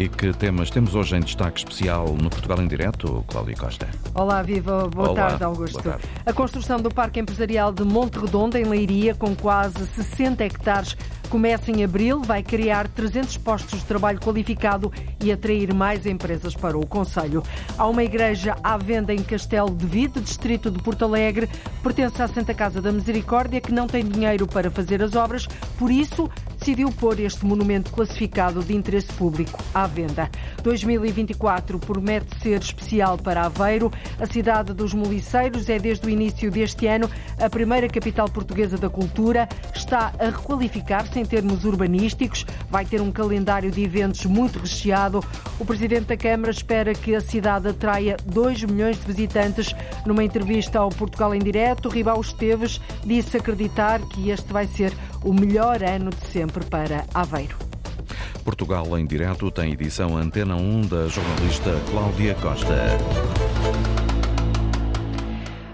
[0.00, 3.86] E que temas temos hoje em destaque especial no Portugal em Direto, Cláudia Costa?
[4.14, 4.88] Olá, Viva.
[4.88, 5.28] Boa Olá.
[5.28, 5.82] tarde, Augusto.
[5.82, 6.08] Boa tarde.
[6.24, 10.96] A construção do Parque Empresarial de Monte Redondo, em Leiria, com quase 60 hectares,
[11.28, 14.90] começa em abril, vai criar 300 postos de trabalho qualificado
[15.22, 17.42] e atrair mais empresas para o Conselho.
[17.76, 21.46] Há uma igreja à venda em Castelo de Vide, distrito de Porto Alegre,
[21.82, 25.46] pertence à Santa Casa da Misericórdia, que não tem dinheiro para fazer as obras,
[25.78, 30.30] por isso decidiu pôr este monumento classificado de interesse público à venda.
[30.62, 33.90] 2024 promete ser especial para Aveiro.
[34.20, 37.10] A cidade dos Moliceiros é, desde o início deste ano,
[37.40, 39.48] a primeira capital portuguesa da cultura.
[39.74, 42.44] Está a requalificar-se em termos urbanísticos.
[42.68, 45.24] Vai ter um calendário de eventos muito recheado.
[45.58, 49.74] O presidente da Câmara espera que a cidade atraia 2 milhões de visitantes.
[50.04, 54.92] Numa entrevista ao Portugal em Direto, Ribau Esteves disse acreditar que este vai ser
[55.22, 57.56] o melhor ano de sempre para Aveiro.
[58.44, 62.98] Portugal em Direto tem edição Antena 1 da jornalista Cláudia Costa.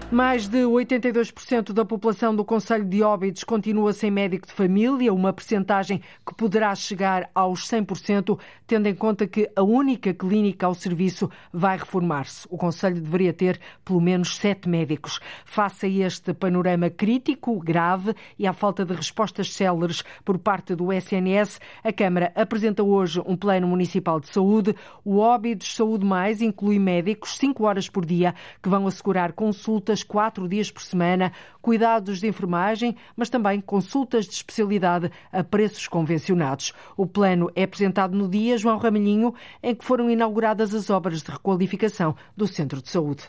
[0.09, 5.33] Mais de 82% da população do Conselho de Óbidos continua sem médico de família, uma
[5.33, 11.29] percentagem que poderá chegar aos 100%, tendo em conta que a única clínica ao serviço
[11.51, 12.47] vai reformar-se.
[12.49, 15.19] O Conselho deveria ter pelo menos sete médicos.
[15.43, 20.93] Face a este panorama crítico, grave e à falta de respostas céleres por parte do
[20.93, 24.73] SNS, a Câmara apresenta hoje um plano municipal de saúde.
[25.03, 30.47] O Óbidos Saúde Mais inclui médicos 5 horas por dia que vão assegurar consultas quatro
[30.47, 31.31] dias por semana,
[31.61, 36.73] cuidados de enfermagem, mas também consultas de especialidade a preços convencionados.
[36.95, 41.31] O plano é apresentado no dia, João Ramalhinho, em que foram inauguradas as obras de
[41.31, 43.23] requalificação do Centro de Saúde.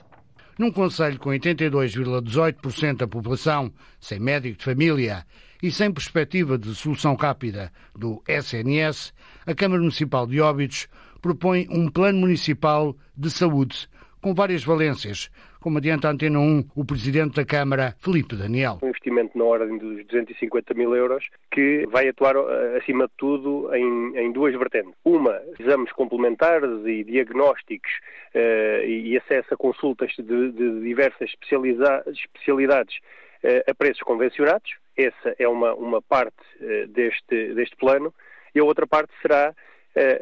[0.59, 5.25] Num conselho com 82,18% da população sem médico de família
[5.63, 9.13] e sem perspectiva de solução rápida do SNS,
[9.47, 10.89] a Câmara Municipal de Óbidos
[11.21, 13.89] propõe um plano municipal de saúde
[14.21, 15.31] com várias valências,
[15.61, 18.79] como adianta a Antena 1 o Presidente da Câmara, Felipe Daniel.
[18.83, 23.75] Um investimento na ordem dos 250 mil euros que vai atuar, eh, acima de tudo,
[23.75, 24.95] em, em duas vertentes.
[25.05, 27.91] Uma, exames complementares e diagnósticos
[28.35, 32.97] eh, e acesso a consultas de, de diversas especialidades
[33.43, 34.77] eh, a preços convencionados.
[34.97, 38.13] Essa é uma, uma parte eh, deste, deste plano.
[38.55, 39.55] E a outra parte será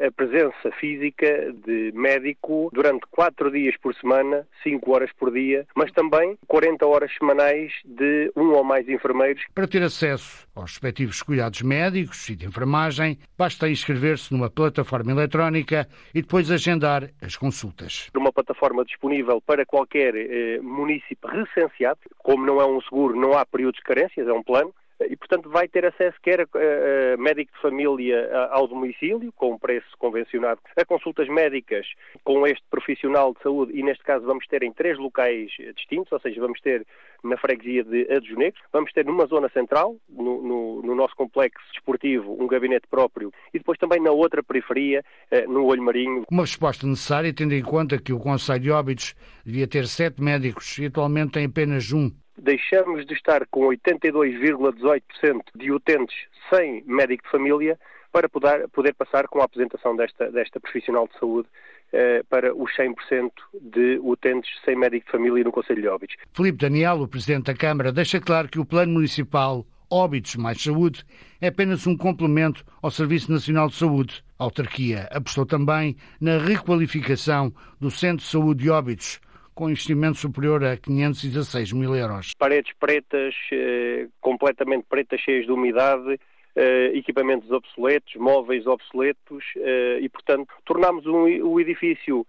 [0.07, 5.91] a presença física de médico durante quatro dias por semana, cinco horas por dia, mas
[5.91, 9.43] também 40 horas semanais de um ou mais enfermeiros.
[9.53, 15.87] Para ter acesso aos respectivos cuidados médicos e de enfermagem, basta inscrever-se numa plataforma eletrónica
[16.13, 18.09] e depois agendar as consultas.
[18.15, 21.99] Uma plataforma disponível para qualquer eh, município recenseado.
[22.17, 24.73] Como não é um seguro, não há períodos de carências, é um plano.
[24.99, 29.57] E, portanto, vai ter acesso quer a, a- médico de família ao domicílio, com um
[29.59, 31.85] preço convencionado, a consultas médicas
[32.23, 36.19] com este profissional de saúde, e neste caso vamos ter em três locais distintos, ou
[36.19, 36.85] seja, vamos ter
[37.23, 38.29] na freguesia de Ados
[38.71, 43.57] vamos ter numa zona central, no, no- no nosso complexo desportivo, um gabinete próprio, e
[43.59, 47.99] depois também na outra periferia, eh, no Olho Marinho, Uma resposta necessária, tendo em conta
[48.01, 49.15] que o Conselho de Óbidos
[49.45, 52.11] devia ter sete médicos e atualmente tem apenas um.
[52.37, 56.15] Deixamos de estar com 82,18% de utentes
[56.49, 57.79] sem médico de família
[58.11, 61.47] para poder, poder passar com a apresentação desta, desta profissional de saúde
[61.93, 63.31] eh, para os 100%
[63.61, 66.15] de utentes sem médico de família no Conselho de Óbidos.
[66.33, 71.05] Filipe Daniel, o Presidente da Câmara, deixa claro que o Plano Municipal Óbidos mais Saúde
[71.39, 74.23] é apenas um complemento ao Serviço Nacional de Saúde.
[74.37, 79.21] A autarquia apostou também na requalificação do Centro de Saúde de Óbidos,
[79.57, 82.31] com investimento superior a 516 mil euros.
[82.37, 86.19] Paredes pretas, eh, completamente pretas, cheias de umidade,
[86.55, 92.25] eh, equipamentos obsoletos, móveis obsoletos eh, e, portanto, tornámos o edifício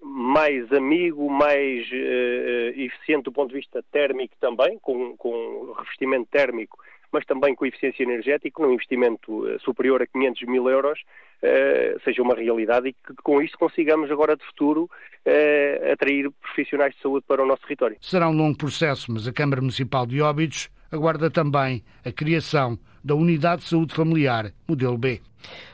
[0.00, 1.84] mais amigo, mais
[2.76, 6.78] eficiente do ponto de vista térmico também, com, com revestimento térmico,
[7.12, 11.00] mas também com eficiência energética, num investimento eh, superior a 500 mil euros,
[11.42, 14.90] eh, seja uma realidade e que com isto consigamos agora de futuro
[15.24, 17.96] eh, atrair profissionais de saúde para o nosso território.
[18.00, 23.14] Será um longo processo, mas a Câmara Municipal de Óbidos aguarda também a criação da
[23.14, 25.20] Unidade de Saúde Familiar, modelo B.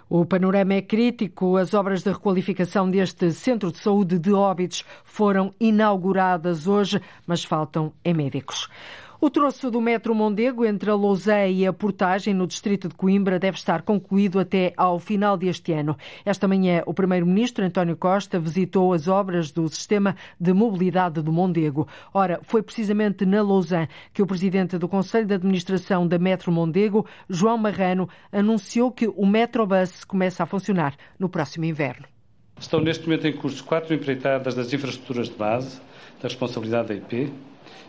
[0.09, 1.56] O panorama é crítico.
[1.56, 7.93] As obras de requalificação deste Centro de Saúde de Óbidos foram inauguradas hoje, mas faltam
[8.05, 8.69] em médicos.
[9.18, 13.38] O troço do metro Mondego entre a Lousé e a Portagem, no distrito de Coimbra,
[13.38, 15.96] deve estar concluído até ao final deste ano.
[16.22, 21.88] Esta manhã, o primeiro-ministro António Costa visitou as obras do sistema de mobilidade do Mondego.
[22.12, 27.06] Ora, foi precisamente na Lousã que o presidente do Conselho de Administração da Metro Mondego,
[27.26, 32.06] João Marrano, anunciou que o Metrobus começa a funcionar no próximo inverno.
[32.60, 35.80] Estão neste momento em curso quatro empreitadas das infraestruturas de base,
[36.20, 37.32] da responsabilidade da IP,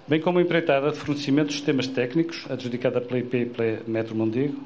[0.08, 4.16] bem como a empreitada de fornecimento de sistemas técnicos, adjudicada pela IP e pela Metro
[4.16, 4.58] Mondego.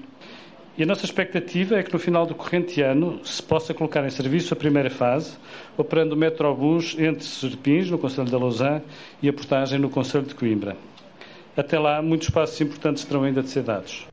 [0.77, 4.09] E a nossa expectativa é que no final do corrente ano se possa colocar em
[4.09, 5.35] serviço a primeira fase,
[5.77, 8.81] operando o Metrobus entre Serpins, no Conselho da Lausanne,
[9.21, 10.77] e a portagem no Conselho de Coimbra.
[11.57, 14.07] Até lá, muitos passos importantes terão ainda de ser dados.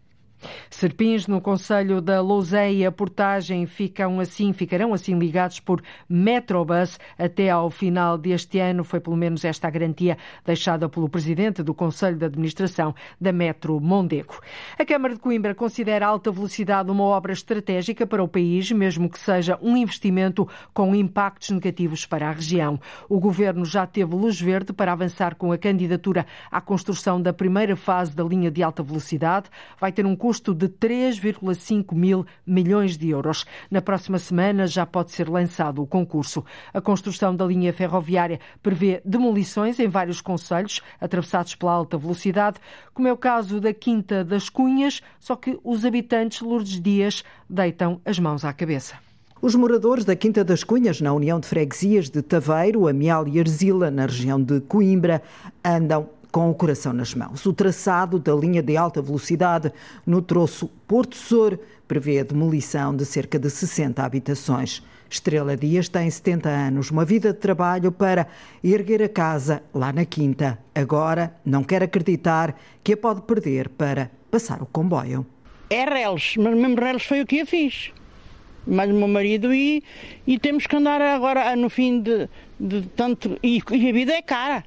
[0.70, 7.70] Serpins, no Conselho da Louseia, Portagem, ficam assim, ficarão assim ligados por Metrobus até ao
[7.70, 8.84] final deste ano.
[8.84, 13.80] Foi pelo menos esta a garantia deixada pelo Presidente do Conselho de Administração da Metro
[13.80, 14.40] Mondego.
[14.78, 19.08] A Câmara de Coimbra considera a alta velocidade uma obra estratégica para o país, mesmo
[19.08, 22.80] que seja um investimento com impactos negativos para a região.
[23.08, 27.76] O Governo já teve luz verde para avançar com a candidatura à construção da primeira
[27.76, 29.50] fase da linha de alta velocidade.
[29.78, 33.46] Vai ter um custo de 3,5 mil milhões de euros.
[33.70, 36.44] Na próxima semana já pode ser lançado o concurso.
[36.74, 42.58] A construção da linha ferroviária prevê demolições em vários conselhos atravessados pela alta velocidade,
[42.92, 48.00] como é o caso da Quinta das Cunhas, só que os habitantes Lourdes Dias deitam
[48.04, 48.96] as mãos à cabeça.
[49.40, 53.88] Os moradores da Quinta das Cunhas, na União de Freguesias de Taveiro, Amial e Arzila,
[53.88, 55.22] na região de Coimbra,
[55.64, 57.44] andam com o coração nas mãos.
[57.46, 59.72] O traçado da linha de alta velocidade
[60.06, 64.82] no troço Porto Sor prevê a demolição de cerca de 60 habitações.
[65.10, 68.26] Estrela Dias tem 70 anos, uma vida de trabalho para
[68.62, 70.58] erguer a casa lá na Quinta.
[70.74, 72.54] Agora não quer acreditar
[72.84, 75.26] que a pode perder para passar o comboio.
[75.70, 77.90] É reles, mas mesmo reles foi o que eu fiz.
[78.66, 79.82] Mas o meu marido e,
[80.26, 82.28] e temos que andar agora no fim de,
[82.60, 83.38] de tanto.
[83.42, 84.62] E, e a vida é cara.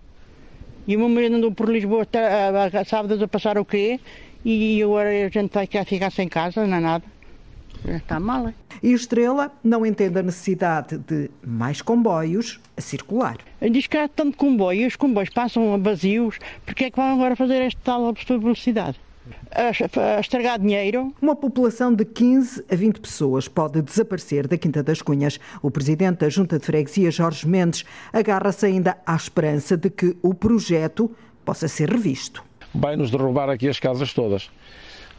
[0.88, 4.00] E o meu marido andou por Lisboa a, sábados a passar o quê?
[4.44, 7.04] E agora a gente vai ficar sem casa, não é nada.
[7.88, 8.48] Está mal.
[8.48, 8.54] É?
[8.84, 13.38] E Estrela não entende a necessidade de mais comboios a circular.
[13.72, 17.62] Diz que há tanto comboio, os comboios passam vazios, porque é que vão agora fazer
[17.62, 19.00] esta tal velocidade?
[19.52, 21.14] A, estragar dinheiro.
[21.22, 25.40] Uma população de 15 a 20 pessoas pode desaparecer da Quinta das Cunhas.
[25.62, 30.34] O presidente da Junta de Freguesia, Jorge Mendes, agarra-se ainda à esperança de que o
[30.34, 31.12] projeto
[31.46, 32.44] possa ser revisto.
[32.74, 34.50] Vai-nos derrubar aqui as casas todas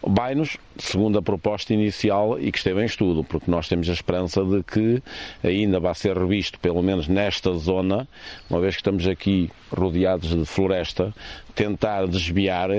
[0.05, 4.45] vai-nos, segundo a proposta inicial e que esteve em estudo, porque nós temos a esperança
[4.45, 5.03] de que
[5.43, 8.09] ainda vai ser revisto, pelo menos nesta zona,
[8.51, 11.15] uma vez que estamos aqui rodeados de floresta,
[11.55, 12.71] tentar desviar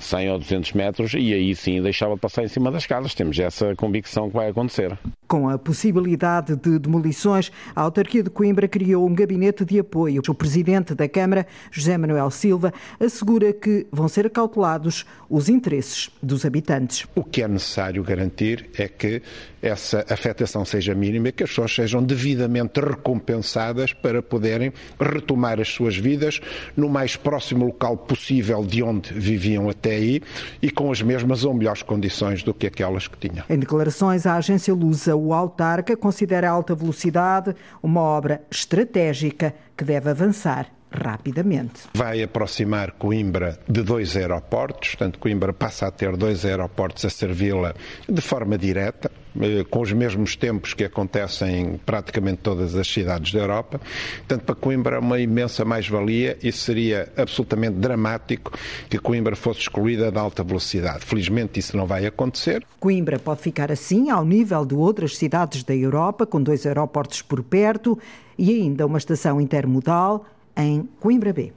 [0.00, 3.14] 100 eh, ou 200 metros e aí sim deixava de passar em cima das casas.
[3.14, 4.96] Temos essa convicção que vai acontecer.
[5.26, 10.22] Com a possibilidade de demolições, a autarquia de Coimbra criou um gabinete de apoio.
[10.28, 16.44] O presidente da Câmara, José Manuel Silva, assegura que vão ser acautelados os interesses dos
[16.44, 17.06] habitantes.
[17.14, 19.22] O que é necessário garantir é que
[19.62, 25.68] essa afetação seja mínima e que as pessoas sejam devidamente recompensadas para poderem retomar as
[25.68, 26.40] suas vidas
[26.76, 28.19] no mais próximo local possível
[28.66, 30.22] de onde viviam até aí
[30.60, 33.44] e com as mesmas ou melhores condições do que aquelas que tinham.
[33.48, 39.84] Em declarações à agência Lusa, o autarca considera a alta velocidade uma obra estratégica que
[39.84, 41.82] deve avançar rapidamente.
[41.94, 47.74] Vai aproximar Coimbra de dois aeroportos, portanto, Coimbra passa a ter dois aeroportos a servi-la
[48.08, 53.32] de forma direta, eh, com os mesmos tempos que acontecem em praticamente todas as cidades
[53.32, 53.80] da Europa.
[54.18, 58.52] Portanto, para Coimbra é uma imensa mais-valia e seria absolutamente dramático
[58.88, 61.04] que Coimbra fosse excluída da alta velocidade.
[61.04, 62.66] Felizmente isso não vai acontecer.
[62.80, 67.42] Coimbra pode ficar assim ao nível de outras cidades da Europa, com dois aeroportos por
[67.42, 67.98] perto
[68.36, 70.26] e ainda uma estação intermodal
[70.56, 71.52] em Coimbra B.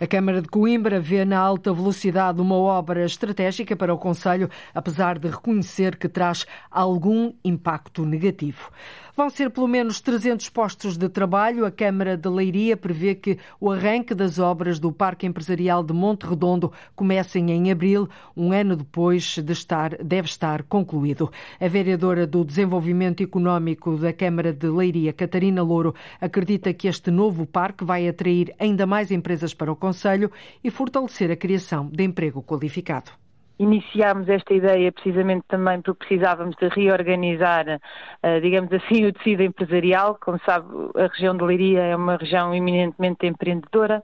[0.00, 5.18] A Câmara de Coimbra vê na alta velocidade uma obra estratégica para o Conselho, apesar
[5.18, 8.70] de reconhecer que traz algum impacto negativo.
[9.16, 11.64] Vão ser pelo menos 300 postos de trabalho.
[11.64, 16.26] A Câmara de Leiria prevê que o arranque das obras do Parque Empresarial de Monte
[16.26, 18.06] Redondo comecem em abril,
[18.36, 21.32] um ano depois de estar, deve estar concluído.
[21.58, 27.46] A vereadora do Desenvolvimento Económico da Câmara de Leiria, Catarina Louro, acredita que este novo
[27.46, 30.30] parque vai atrair ainda mais empresas para o Conselho
[30.62, 33.12] e fortalecer a criação de emprego qualificado.
[33.58, 40.18] Iniciámos esta ideia precisamente também porque precisávamos de reorganizar, uh, digamos assim, o tecido empresarial.
[40.20, 44.02] Como sabe, a região de Leiria é uma região eminentemente empreendedora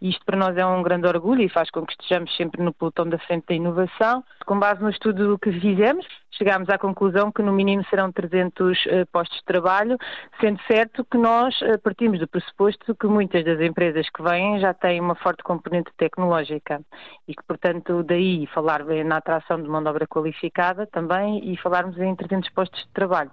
[0.00, 2.72] e isto para nós é um grande orgulho e faz com que estejamos sempre no
[2.72, 4.22] pelotão da frente da inovação.
[4.46, 6.06] Com base no estudo que fizemos,
[6.40, 9.98] chegámos à conclusão que no mínimo serão 300 uh, eh, postos de trabalho,
[10.40, 14.72] sendo certo que nós uh, partimos do pressuposto que muitas das empresas que vêm já
[14.72, 16.80] têm uma forte componente tecnológica
[17.28, 21.98] e que, portanto, daí falar na atração de mão de obra qualificada também e falarmos
[21.98, 23.30] em 300 postos de trabalho.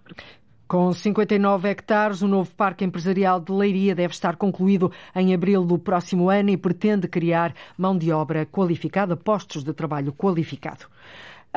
[0.67, 5.79] Com 59 hectares, o novo Parque Empresarial de Leiria deve estar concluído em abril do
[5.79, 10.87] próximo ano e pretende criar mão de obra qualificada, postos de trabalho qualificado.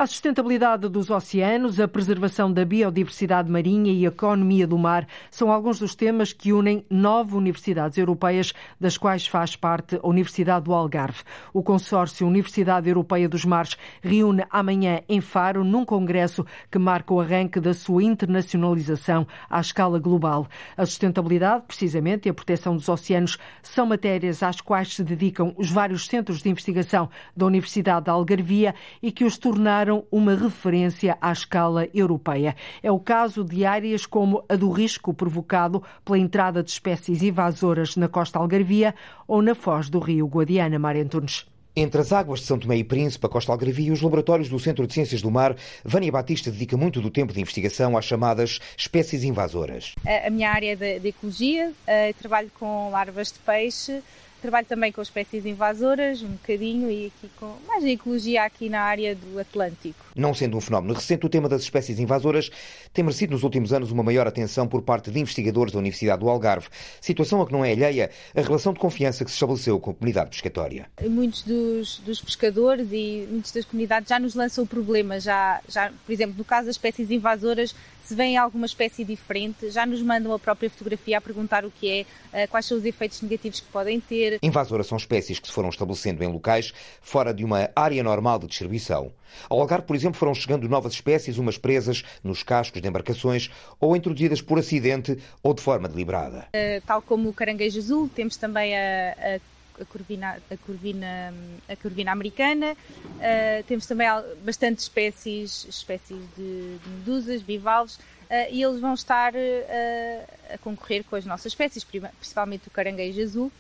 [0.01, 5.53] A sustentabilidade dos oceanos, a preservação da biodiversidade marinha e a economia do mar são
[5.53, 10.73] alguns dos temas que unem nove universidades europeias, das quais faz parte a Universidade do
[10.73, 11.23] Algarve.
[11.53, 17.21] O consórcio Universidade Europeia dos Mares reúne amanhã em Faro, num congresso que marca o
[17.21, 20.49] arranque da sua internacionalização à escala global.
[20.79, 25.71] A sustentabilidade, precisamente, e a proteção dos oceanos são matérias às quais se dedicam os
[25.71, 31.19] vários centros de investigação da Universidade da Algarvia e que os tornaram tornaram uma referência
[31.21, 32.55] à escala europeia.
[32.83, 37.97] É o caso de áreas como a do risco provocado pela entrada de espécies invasoras
[37.97, 38.95] na costa algarvia
[39.27, 41.47] ou na foz do rio Guadiana, Marentunes.
[41.75, 44.59] Entre as águas de São Tomé e Príncipe, a Costa Algarvia e os laboratórios do
[44.59, 48.59] Centro de Ciências do Mar, Vânia Batista dedica muito do tempo de investigação às chamadas
[48.77, 49.95] espécies invasoras.
[50.27, 54.03] A minha área é de, de ecologia, uh, trabalho com larvas de peixe,
[54.41, 59.15] Trabalho também com espécies invasoras, um bocadinho, e aqui com mais ecologia aqui na área
[59.15, 60.07] do Atlântico.
[60.17, 62.51] Não sendo um fenómeno recente, o tema das espécies invasoras
[62.93, 66.29] tem merecido nos últimos anos uma maior atenção por parte de investigadores da Universidade do
[66.29, 66.69] Algarve,
[67.01, 69.95] situação a que não é alheia a relação de confiança que se estabeleceu com a
[69.95, 70.87] comunidade pescatória.
[71.03, 75.93] Muitos dos, dos pescadores e muitas das comunidades já nos lançam o problema, já, já,
[76.07, 77.75] por exemplo, no caso das espécies invasoras,
[78.11, 81.89] se vem alguma espécie diferente, já nos mandam a própria fotografia a perguntar o que
[81.89, 84.41] é, eh, quais são os efeitos negativos que podem ter.
[84.43, 88.49] Invasoras são espécies que se foram estabelecendo em locais fora de uma área normal de
[88.49, 89.13] distribuição.
[89.49, 93.49] Ao Algarve, por exemplo, foram chegando novas espécies, umas presas nos cascos de embarcações
[93.79, 96.49] ou introduzidas por acidente ou de forma deliberada.
[96.49, 99.41] Uh, tal como o caranguejo azul, temos também a, a
[99.81, 101.35] a corvina, a corvina,
[101.69, 102.73] a corvina americana.
[102.73, 104.07] Uh, temos também
[104.45, 111.05] bastante espécies, espécies de, de medusas, bivalves, uh, e eles vão estar uh, a concorrer
[111.05, 113.53] com as nossas espécies, principalmente o caranguejo azul,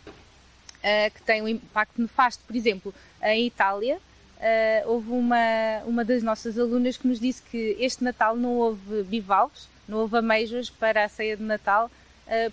[1.14, 2.42] que tem um impacto nefasto.
[2.46, 4.00] Por exemplo, em Itália,
[4.86, 9.68] houve uma, uma das nossas alunas que nos disse que este Natal não houve bivalves,
[9.86, 11.90] não houve ameijos para a ceia de Natal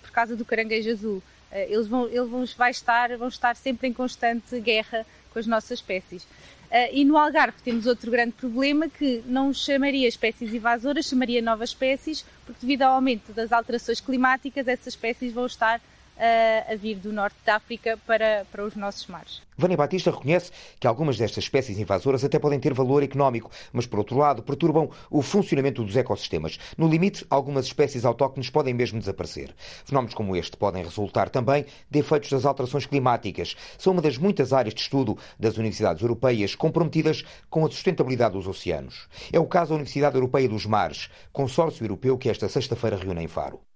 [0.02, 1.22] por causa do caranguejo azul.
[1.50, 5.46] Eh, eles vão, eles vão, vai estar, vão estar sempre em constante guerra com as
[5.46, 6.22] nossas espécies.
[6.70, 11.70] Uh, e no Algarve temos outro grande problema que não chamaria espécies invasoras, chamaria novas
[11.70, 15.80] espécies, porque devido ao aumento das alterações climáticas, essas espécies vão estar
[16.18, 19.42] a vir do norte da África para, para os nossos mares.
[19.56, 23.98] Vânia Batista reconhece que algumas destas espécies invasoras até podem ter valor económico, mas por
[23.98, 26.58] outro lado perturbam o funcionamento dos ecossistemas.
[26.76, 29.52] No limite, algumas espécies autóctones podem mesmo desaparecer.
[29.84, 33.56] Fenómenos como este podem resultar também de efeitos das alterações climáticas.
[33.76, 38.46] São uma das muitas áreas de estudo das universidades europeias comprometidas com a sustentabilidade dos
[38.46, 39.08] oceanos.
[39.32, 43.28] É o caso da Universidade Europeia dos Mares, consórcio europeu que esta sexta-feira reúne em
[43.28, 43.67] Faro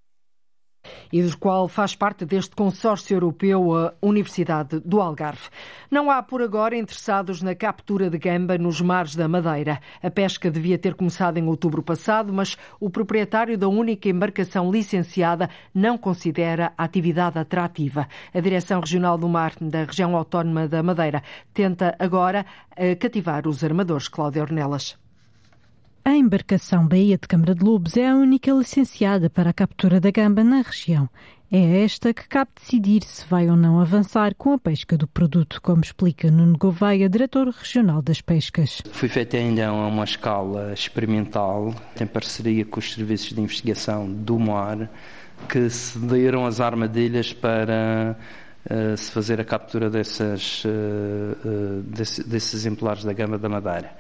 [1.13, 5.49] e do qual faz parte deste consórcio europeu a Universidade do Algarve.
[5.91, 9.81] Não há por agora interessados na captura de gamba nos mares da Madeira.
[10.03, 15.51] A pesca devia ter começado em outubro passado, mas o proprietário da única embarcação licenciada
[15.75, 18.09] não considera a atividade atrativa.
[18.33, 21.23] A Direção Regional do Mar da Região Autónoma da Madeira
[21.53, 22.47] tenta agora
[22.77, 24.09] eh, cativar os armadores.
[24.09, 25.02] Cláudia Ornelas.
[26.05, 30.11] A embarcação Baía de Câmara de Lobos é a única licenciada para a captura da
[30.11, 31.09] gamba na região.
[31.51, 35.63] É esta que cabe decidir se vai ou não avançar com a pesca do produto,
[35.63, 38.83] como explica Nuno Gouveia, diretor regional das pescas.
[38.91, 44.41] Foi feita ainda a uma escala experimental, em parceria com os serviços de investigação do
[44.41, 44.91] mar,
[45.49, 48.17] que cederam as armadilhas para
[48.69, 53.93] uh, se fazer a captura dessas, uh, uh, desse, desses exemplares da gamba da Madeira.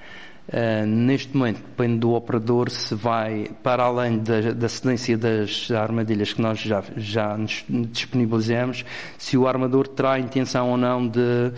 [0.52, 6.34] Uh, neste momento depende do operador se vai, para além da, da cedência das armadilhas
[6.34, 8.84] que nós já, já disponibilizamos,
[9.16, 11.52] se o armador terá intenção ou não de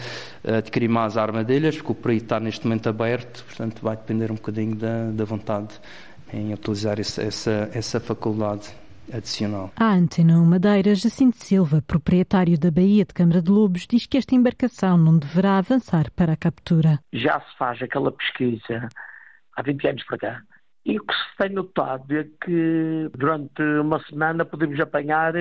[0.44, 4.76] adquirir mais armadilhas, porque o período está neste momento aberto, portanto vai depender um bocadinho
[4.76, 5.74] da, da vontade
[6.32, 8.83] em utilizar esse, essa, essa faculdade.
[9.12, 9.72] Adicional.
[9.76, 14.34] A Antena Madeira, Jacinto Silva, proprietário da Baía de Câmara de Lobos, diz que esta
[14.34, 16.98] embarcação não deverá avançar para a captura.
[17.12, 18.88] Já se faz aquela pesquisa
[19.56, 20.42] há 20 anos para cá.
[20.84, 25.32] E o que se tem notado é que durante uma semana podemos apanhar,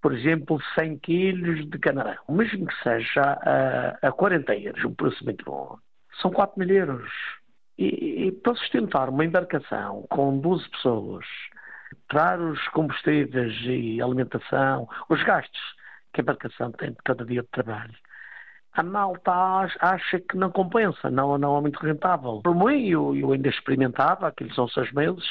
[0.00, 2.22] por exemplo, 100 quilos de canarão.
[2.28, 5.76] Mesmo que seja a, a 40 euros, um preço muito bom.
[6.22, 7.10] São 4 mil euros.
[7.76, 11.26] E, e para sustentar uma embarcação com 12 pessoas,
[12.08, 15.60] parar os combustíveis e alimentação, os gastos
[16.12, 17.94] que a embarcação tem de cada dia de trabalho,
[18.72, 19.32] a malta
[19.80, 22.42] acha que não compensa, não, não é muito rentável.
[22.42, 25.24] Por mim, eu, eu ainda experimentava, aqueles são seis meses,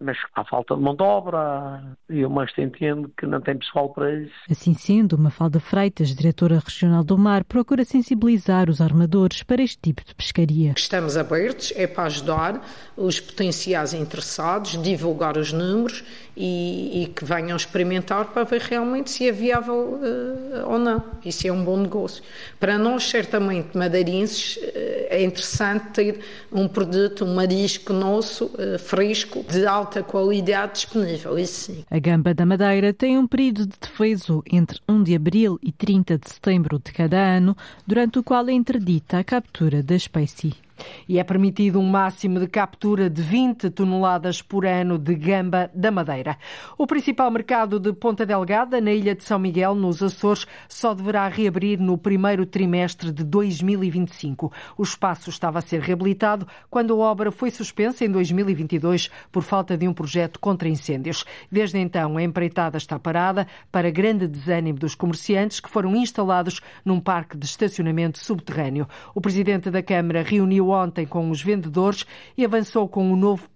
[0.00, 3.88] mas há falta de mão de obra e o mais entendo que não tem pessoal
[3.90, 4.34] para isso.
[4.50, 10.04] Assim sendo, Mafalda Freitas, diretora regional do mar, procura sensibilizar os armadores para este tipo
[10.04, 10.74] de pescaria.
[10.76, 12.62] Estamos abertos, é para ajudar
[12.96, 16.04] os potenciais interessados, divulgar os números
[16.36, 21.32] e, e que venham experimentar para ver realmente se é viável uh, ou não e
[21.32, 22.22] se é um bom negócio.
[22.60, 24.60] Para nós, certamente, madeirenses, uh,
[25.08, 26.20] é interessante ter
[26.52, 31.84] um produto, um marisco nosso, uh, fresco, de alta alta qualidade disponível, isso sim.
[31.88, 36.18] A gamba da Madeira tem um período de defeso entre 1 de abril e 30
[36.18, 40.65] de setembro de cada ano, durante o qual é interdita a captura da espécie.
[41.08, 45.90] E é permitido um máximo de captura de 20 toneladas por ano de gamba da
[45.90, 46.36] Madeira.
[46.78, 51.28] O principal mercado de Ponta Delgada, na ilha de São Miguel, nos Açores, só deverá
[51.28, 54.52] reabrir no primeiro trimestre de 2025.
[54.76, 59.76] O espaço estava a ser reabilitado quando a obra foi suspensa em 2022 por falta
[59.76, 61.24] de um projeto contra incêndios.
[61.50, 67.00] Desde então, a empreitada está parada para grande desânimo dos comerciantes que foram instalados num
[67.00, 68.86] parque de estacionamento subterrâneo.
[69.14, 72.04] O presidente da Câmara reuniu ontem com os vendedores
[72.36, 73.48] e avançou com um novo,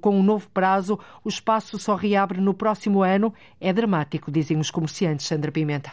[0.00, 0.98] com um novo prazo.
[1.24, 3.32] O espaço só reabre no próximo ano.
[3.60, 5.26] É dramático, dizem os comerciantes.
[5.26, 5.90] Sandra Pimenta.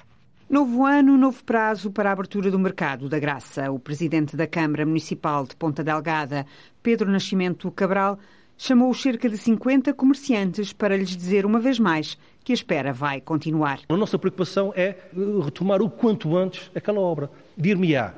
[0.47, 3.71] Novo ano, novo prazo para a abertura do mercado da Graça.
[3.71, 6.45] O presidente da Câmara Municipal de Ponta Delgada,
[6.83, 8.19] Pedro Nascimento Cabral,
[8.55, 13.19] chamou cerca de 50 comerciantes para lhes dizer uma vez mais que a espera vai
[13.19, 13.79] continuar.
[13.89, 14.97] A nossa preocupação é eh,
[15.43, 17.29] retomar o quanto antes aquela obra.
[17.57, 18.13] Dir-me-á,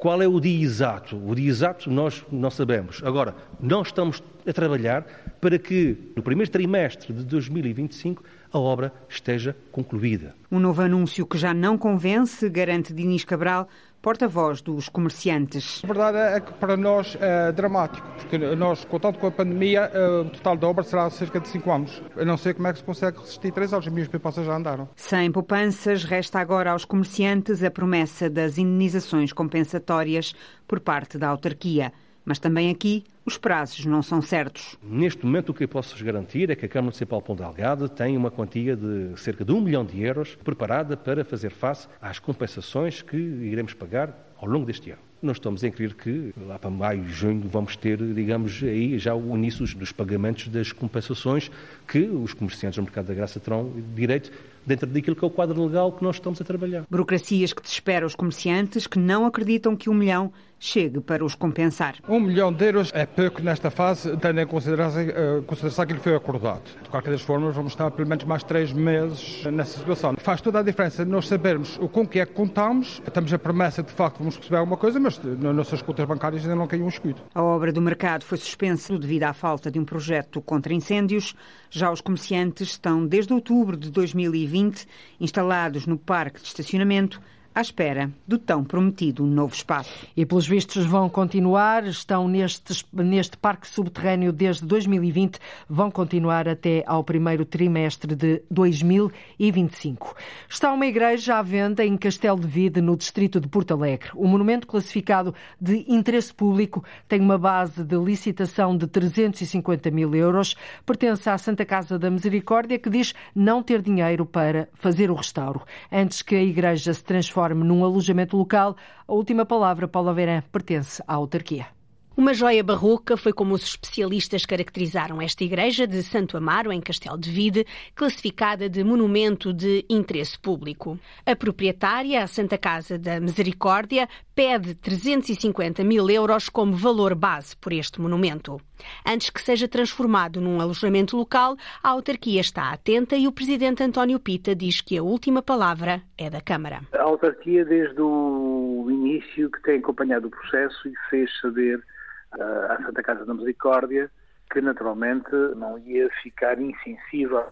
[0.00, 1.14] qual é o dia exato?
[1.14, 3.02] O dia exato nós não sabemos.
[3.04, 5.04] Agora, nós estamos a trabalhar
[5.38, 10.34] para que no primeiro trimestre de 2025 a obra esteja concluída.
[10.50, 13.68] Um novo anúncio que já não convence, garante Dinis Cabral,
[14.02, 15.82] porta-voz dos comerciantes.
[15.84, 20.20] A verdade é que para nós é dramático, porque nós, contando com a pandemia, eh,
[20.20, 22.02] o total da obra será cerca de 5 anos.
[22.16, 24.56] Eu não sei como é que se consegue resistir 3 anos, as minhas poupanças já
[24.56, 24.88] andaram.
[24.96, 30.34] Sem poupanças, resta agora aos comerciantes a promessa das indenizações compensatórias
[30.66, 31.92] por parte da autarquia.
[32.24, 34.76] Mas também aqui os prazos não são certos.
[34.82, 37.88] Neste momento, o que eu posso garantir é que a Câmara Municipal de Ponta Delgada
[37.88, 42.18] tem uma quantia de cerca de um milhão de euros preparada para fazer face às
[42.18, 45.00] compensações que iremos pagar ao longo deste ano.
[45.22, 49.36] Nós estamos a crer que lá para maio, junho, vamos ter, digamos, aí já o
[49.36, 51.50] início dos pagamentos das compensações
[51.86, 54.32] que os comerciantes do mercado da graça terão direito
[54.64, 56.84] dentro daquilo que é o quadro legal que nós estamos a trabalhar.
[56.88, 61.96] Burocracias que desesperam os comerciantes que não acreditam que um milhão chegue para os compensar.
[62.06, 66.04] Um milhão de euros é pouco nesta fase, tendo em consideração, uh, consideração aquilo que
[66.04, 66.62] foi acordado.
[66.82, 70.14] De qualquer das formas, vamos estar pelo menos mais três meses nessa situação.
[70.18, 73.82] Faz toda a diferença nós sabermos o com que é que contamos, temos a promessa
[73.82, 76.84] de, de facto vamos receber alguma coisa, mas nas nossas contas bancárias ainda não caiu
[76.84, 77.22] um escudo.
[77.34, 81.34] A obra do mercado foi suspensa devido à falta de um projeto contra incêndios.
[81.70, 84.86] Já os comerciantes estão desde outubro de 2020
[85.18, 87.20] instalados no parque de estacionamento
[87.54, 90.06] à espera do tão prometido novo espaço.
[90.16, 96.84] E pelos vistos vão continuar, estão neste, neste parque subterrâneo desde 2020, vão continuar até
[96.86, 100.14] ao primeiro trimestre de 2025.
[100.48, 104.10] Está uma igreja à venda em Castelo de Vide, no distrito de Porto Alegre.
[104.14, 110.54] O monumento classificado de interesse público tem uma base de licitação de 350 mil euros,
[110.86, 115.62] pertence à Santa Casa da Misericórdia, que diz não ter dinheiro para fazer o restauro.
[115.90, 118.76] Antes que a igreja se transforme transforme num alojamento local,
[119.08, 121.79] a última palavra, Paula Verã, pertence à autarquia.
[122.20, 127.16] Uma joia barroca foi como os especialistas caracterizaram esta igreja de Santo Amaro, em Castelo
[127.16, 130.98] de Vide, classificada de monumento de interesse público.
[131.24, 137.72] A proprietária, a Santa Casa da Misericórdia, pede 350 mil euros como valor base por
[137.72, 138.60] este monumento.
[139.02, 144.20] Antes que seja transformado num alojamento local, a autarquia está atenta e o presidente António
[144.20, 146.82] Pita diz que a última palavra é da Câmara.
[146.92, 151.82] A autarquia, desde o início, que tem acompanhado o processo e fez saber
[152.32, 154.10] à Santa Casa da Misericórdia,
[154.52, 157.44] que naturalmente não ia ficar insensível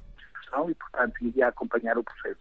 [0.48, 2.40] Constituição e, portanto, iria acompanhar o processo.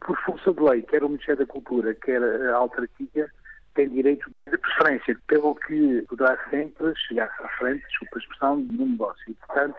[0.00, 3.30] Por força de lei, quer o Ministério da Cultura, quer a autarquia,
[3.74, 8.86] tem direito de preferência, pelo que poderá sempre chegar à frente, desculpa a expressão, no
[8.86, 9.24] negócio.
[9.28, 9.76] E, portanto,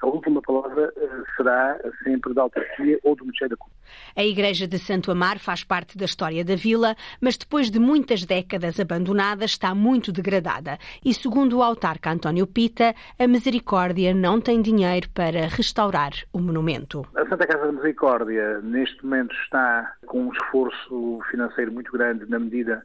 [0.00, 3.80] a última palavra uh, será sempre da autarquia ou do Ministério da Cultura.
[4.16, 8.24] A Igreja de Santo Amar faz parte da história da vila, mas depois de muitas
[8.24, 10.78] décadas abandonada, está muito degradada.
[11.04, 17.06] E segundo o autarca António Pita, a Misericórdia não tem dinheiro para restaurar o monumento.
[17.14, 22.38] A Santa Casa da Misericórdia, neste momento, está com um esforço financeiro muito grande na
[22.38, 22.84] medida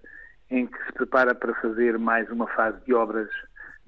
[0.49, 3.29] em que se prepara para fazer mais uma fase de obras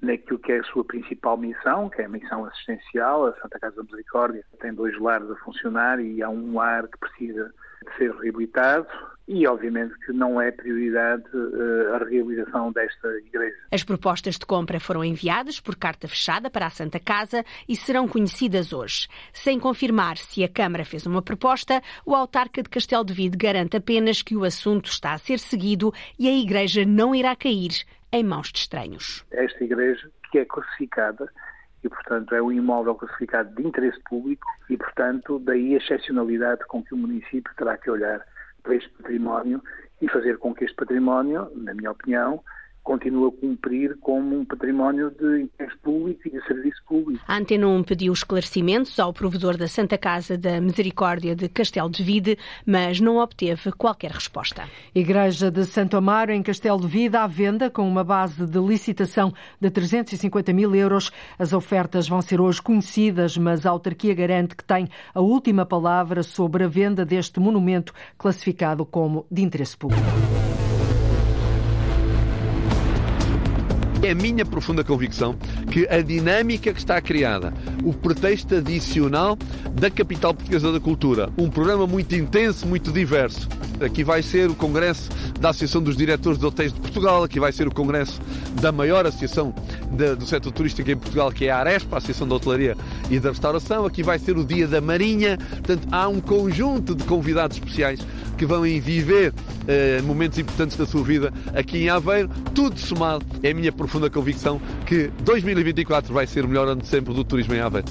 [0.00, 3.26] naquilo que é a sua principal missão, que é a missão assistencial.
[3.26, 6.98] A Santa Casa da Misericórdia tem dois lares a funcionar e há um lar que
[6.98, 7.52] precisa
[7.84, 8.86] de ser reabilitado
[9.28, 13.56] e, obviamente, que não é prioridade uh, a realização desta igreja.
[13.70, 18.08] As propostas de compra foram enviadas por carta fechada para a Santa Casa e serão
[18.08, 19.06] conhecidas hoje.
[19.32, 23.76] Sem confirmar se a Câmara fez uma proposta, o autarca de Castelo de Vide garante
[23.76, 28.24] apenas que o assunto está a ser seguido e a igreja não irá cair em
[28.24, 29.24] mãos de estranhos.
[29.30, 31.30] Esta igreja, que é classificada,
[31.82, 36.82] e, portanto, é um imóvel classificado de interesse público e, portanto, daí a excepcionalidade com
[36.82, 38.26] que o município terá que olhar
[38.62, 39.62] para este património
[40.02, 42.42] e fazer com que este património, na minha opinião,
[42.88, 47.22] continua a cumprir como um património de interesse público e de serviço público.
[47.28, 52.02] A Antena 1 pediu esclarecimentos ao provedor da Santa Casa da Misericórdia de Castelo de
[52.02, 54.64] Vide, mas não obteve qualquer resposta.
[54.94, 59.34] Igreja de Santo Amaro, em Castelo de Vide, à venda com uma base de licitação
[59.60, 61.12] de 350 mil euros.
[61.38, 66.22] As ofertas vão ser hoje conhecidas, mas a autarquia garante que tem a última palavra
[66.22, 70.08] sobre a venda deste monumento classificado como de interesse público.
[74.08, 75.36] É minha profunda convicção
[75.70, 77.52] que a dinâmica que está criada,
[77.84, 79.36] o pretexto adicional
[79.74, 83.46] da capital portuguesa da cultura, um programa muito intenso, muito diverso.
[83.84, 87.52] Aqui vai ser o congresso da Associação dos Diretores de Hotéis de Portugal, aqui vai
[87.52, 88.18] ser o congresso
[88.62, 89.54] da maior associação
[89.92, 92.78] de, do setor turístico em Portugal, que é a Arespa, a Associação da Hotelaria
[93.10, 95.36] e da Restauração, aqui vai ser o Dia da Marinha.
[95.36, 98.00] Portanto, há um conjunto de convidados especiais
[98.38, 99.34] que vão viver
[99.66, 102.30] eh, momentos importantes da sua vida aqui em Aveiro.
[102.54, 106.88] Tudo somado, é a minha profunda convicção que 2024 vai ser o melhor ano de
[106.88, 107.88] sempre do turismo em Aveiro.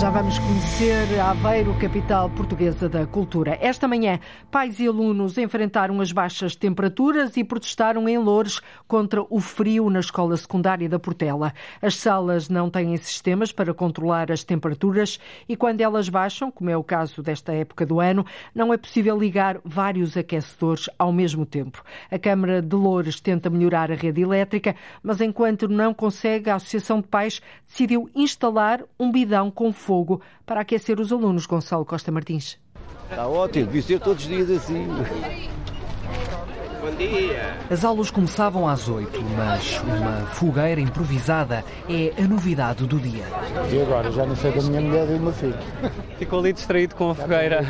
[0.00, 3.58] Já vamos conhecer Aveiro, capital portuguesa da cultura.
[3.60, 4.18] Esta manhã,
[4.50, 10.00] pais e alunos enfrentaram as baixas temperaturas e protestaram em Loures contra o frio na
[10.00, 11.52] escola secundária da Portela.
[11.82, 16.76] As salas não têm sistemas para controlar as temperaturas e quando elas baixam, como é
[16.78, 21.84] o caso desta época do ano, não é possível ligar vários aquecedores ao mesmo tempo.
[22.10, 27.02] A Câmara de Loures tenta melhorar a rede elétrica, mas enquanto não consegue, a Associação
[27.02, 31.46] de Pais decidiu instalar um bidão com fogo para aquecer os alunos.
[31.46, 32.56] Gonçalo Costa Martins.
[33.10, 34.86] Está ótimo, devia ser todos os dias assim.
[36.90, 37.56] Bom dia.
[37.70, 43.24] As aulas começavam às 8, mas uma fogueira improvisada é a novidade do dia.
[43.70, 44.10] E agora?
[44.10, 45.54] Já não sei da minha mulher e do meu filho.
[46.18, 47.64] Ficou ali distraído com a fogueira.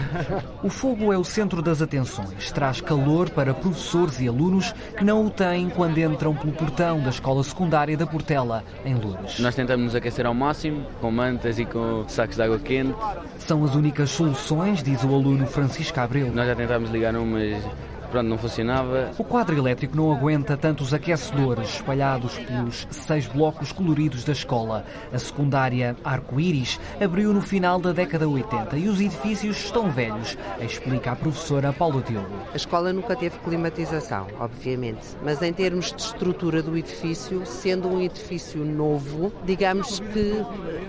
[0.63, 2.51] O fogo é o centro das atenções.
[2.51, 7.11] Traz calor para professores e alunos que não o têm quando entram pelo portão da
[7.11, 9.39] escola secundária da Portela, em Lourdes.
[9.39, 12.95] Nós tentamos nos aquecer ao máximo, com mantas e com sacos de água quente.
[13.39, 16.33] São as únicas soluções, diz o aluno Francisco Abreu.
[16.33, 17.63] Nós já tentámos ligar umas
[18.11, 19.11] pronto, não funcionava.
[19.19, 24.85] O quadro elétrico não aguenta tantos aquecedores espalhados pelos seis blocos coloridos da escola.
[25.13, 31.13] A secundária Arco-Íris abriu no final da década 80 e os edifícios estão velhos, explica
[31.13, 32.29] a professora Paula Diogo.
[32.53, 38.01] A escola nunca teve climatização, obviamente, mas em termos de estrutura do edifício, sendo um
[38.01, 40.45] edifício novo, digamos que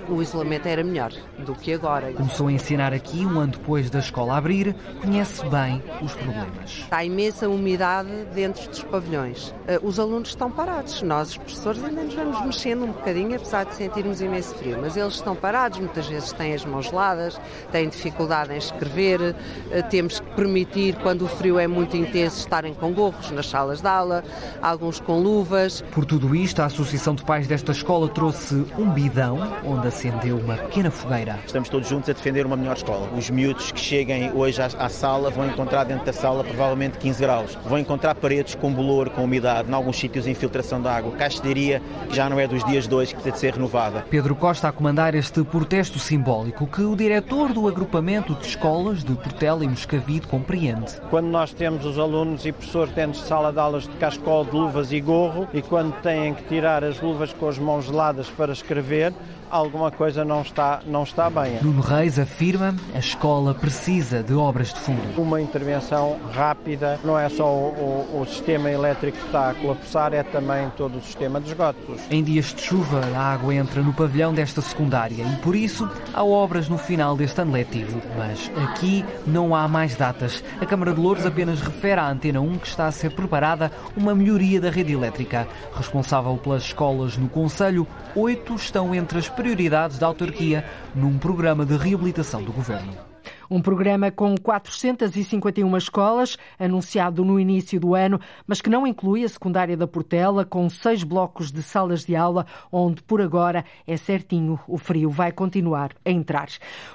[0.10, 2.12] o isolamento era melhor do que agora.
[2.14, 6.72] Começou a ensinar aqui um ano depois da escola abrir, conhece bem os problemas.
[6.72, 9.54] Está imensa umidade dentro dos pavilhões.
[9.68, 11.02] Eh, os alunos estão parados.
[11.02, 14.78] Nós, os professores, ainda nos vamos mexendo um bocadinho, apesar de sentirmos imenso frio.
[14.82, 17.40] Mas eles estão parados, muitas vezes têm as mãos geladas,
[17.72, 19.36] têm dificuldade em escrever.
[19.72, 23.82] Eh, temos que permitir, quando o frio é muito intenso, estarem com gorros nas salas
[23.82, 24.24] de aula,
[24.62, 25.82] alguns com luvas.
[25.92, 30.56] Por tudo isto, a Associação de Pais desta escola trouxe um bidão onde acendeu uma
[30.56, 31.40] pequena fogueira.
[31.46, 33.10] Estamos todos juntos a defender uma melhor escola.
[33.18, 37.22] Os miúdos que cheguem hoje à, à sala vão encontrar dentro da sala, provavelmente, 15
[37.22, 37.58] graus.
[37.66, 42.16] Vão encontrar paredes com bolor, com umidade, em alguns sítios infiltração de água, caixaria que
[42.16, 44.06] já não é dos dias de hoje, que precisa de ser renovada.
[44.10, 49.14] Pedro Costa a comandar este protesto simbólico que o diretor do agrupamento de escolas de
[49.14, 51.00] Portela e Moscavide compreende.
[51.10, 54.52] Quando nós temos os alunos e professores dentro de sala de aulas de cascol, de
[54.52, 58.52] luvas e gorro e quando têm que tirar as luvas com as mãos geladas para
[58.52, 59.14] escrever,
[59.52, 61.60] alguma coisa não está, não está bem.
[61.62, 65.22] Nuno Reis afirma a escola precisa de obras de fundo.
[65.22, 70.14] Uma intervenção rápida, não é só o, o, o, sistema elétrico que está a colapsar,
[70.14, 72.00] é também todo o sistema de esgotos.
[72.10, 76.24] Em dias de chuva, a água entra no pavilhão desta secundária e por isso há
[76.24, 78.02] obras no final deste ano letivo.
[78.18, 80.44] Mas aqui não há mais datas.
[80.62, 84.16] A Câmara de Louros apenas refere à Antena 1 que está a ser preparada uma
[84.16, 85.48] melhoria da rede elétrica.
[85.76, 87.86] Responsável pelas escolas no Conselho,
[88.16, 93.11] oito estão entre as prioridades da autarquia num programa de reabilitação do governo.
[93.54, 99.28] Um programa com 451 escolas, anunciado no início do ano, mas que não inclui a
[99.28, 104.58] secundária da Portela, com seis blocos de salas de aula, onde por agora é certinho
[104.66, 106.48] o frio vai continuar a entrar.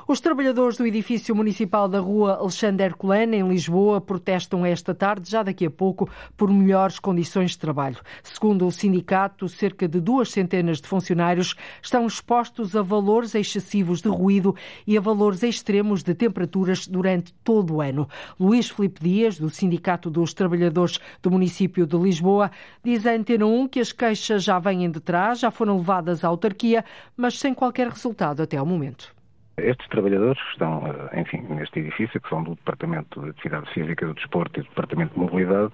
[0.08, 5.42] Os trabalhadores do edifício municipal da rua Alexandre Herculano, em Lisboa, protestam esta tarde, já
[5.42, 7.98] daqui a pouco, por melhores condições de trabalho.
[8.22, 14.08] Segundo o sindicato, cerca de duas centenas de funcionários estão expostos a valores excessivos de
[14.08, 18.08] ruído e a valores extremos de temperatura temperaturas durante todo o ano.
[18.38, 22.50] Luís Filipe Dias, do Sindicato dos Trabalhadores do município de Lisboa,
[22.82, 26.28] diz à Antena 1 que as queixas já vêm de trás, já foram levadas à
[26.28, 26.84] autarquia,
[27.16, 29.14] mas sem qualquer resultado até ao momento.
[29.58, 34.14] Estes trabalhadores estão, eh, enfim, neste edifício, que são do Departamento de Atividade Física do
[34.14, 35.72] Desporto e do Departamento de Mobilidade,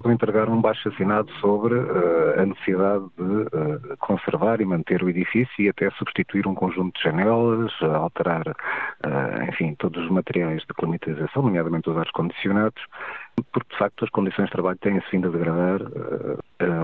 [0.00, 5.08] vão entregar um baixo assinado sobre uh, a necessidade de uh, conservar e manter o
[5.08, 10.74] edifício e até substituir um conjunto de janelas, alterar, uh, enfim, todos os materiais de
[10.74, 12.82] climatização, nomeadamente os ar-condicionados,
[13.52, 15.80] porque de facto as condições de trabalho têm-se vindo a degradar.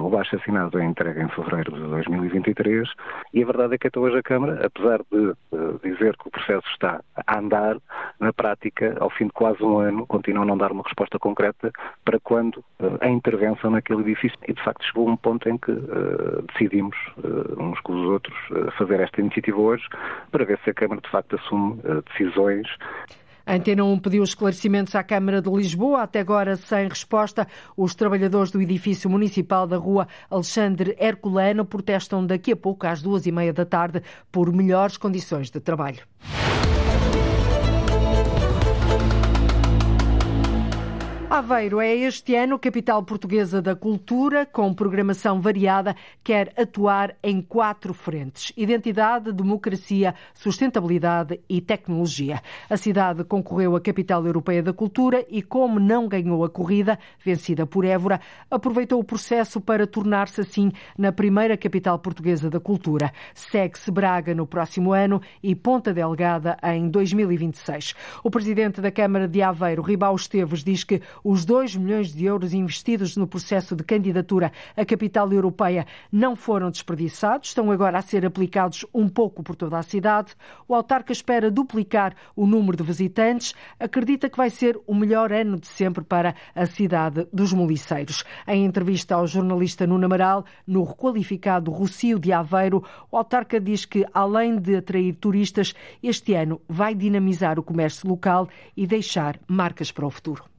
[0.02, 2.88] O baixo assinado é entregue em fevereiro de 2023
[3.32, 5.34] e a verdade é que até hoje a Câmara, apesar de
[5.82, 7.76] dizer que o processo está a andar,
[8.20, 11.72] na prática, ao fim de quase um ano, continua a não dar uma resposta concreta
[12.04, 12.64] para quando
[13.00, 14.38] a intervenção naquele edifício.
[14.46, 15.72] E de facto chegou um ponto em que
[16.52, 16.96] decidimos,
[17.58, 18.36] uns com os outros,
[18.78, 19.84] fazer esta iniciativa hoje
[20.30, 22.68] para ver se a Câmara de facto assume decisões.
[23.46, 27.46] A Antena 1 pediu esclarecimentos à Câmara de Lisboa, até agora sem resposta.
[27.76, 33.26] Os trabalhadores do edifício municipal da rua Alexandre Herculano protestam daqui a pouco, às duas
[33.26, 34.02] e meia da tarde,
[34.32, 36.00] por melhores condições de trabalho.
[41.34, 47.92] Aveiro é este ano capital portuguesa da cultura, com programação variada, quer atuar em quatro
[47.92, 52.40] frentes: identidade, democracia, sustentabilidade e tecnologia.
[52.70, 57.66] A cidade concorreu à capital europeia da cultura e, como não ganhou a corrida, vencida
[57.66, 63.12] por Évora, aproveitou o processo para tornar-se assim na primeira capital portuguesa da cultura.
[63.34, 67.92] Segue-se Braga no próximo ano e Ponta Delgada em 2026.
[68.22, 72.52] O presidente da Câmara de Aveiro, Ribau Esteves, diz que os 2 milhões de euros
[72.52, 78.26] investidos no processo de candidatura à capital europeia não foram desperdiçados, estão agora a ser
[78.26, 80.34] aplicados um pouco por toda a cidade.
[80.68, 85.58] O autarca espera duplicar o número de visitantes, acredita que vai ser o melhor ano
[85.58, 88.22] de sempre para a cidade dos Moliceiros.
[88.46, 94.04] Em entrevista ao jornalista Nuno Amaral, no requalificado Rocio de Aveiro, o autarca diz que,
[94.12, 100.06] além de atrair turistas, este ano vai dinamizar o comércio local e deixar marcas para
[100.06, 100.53] o futuro.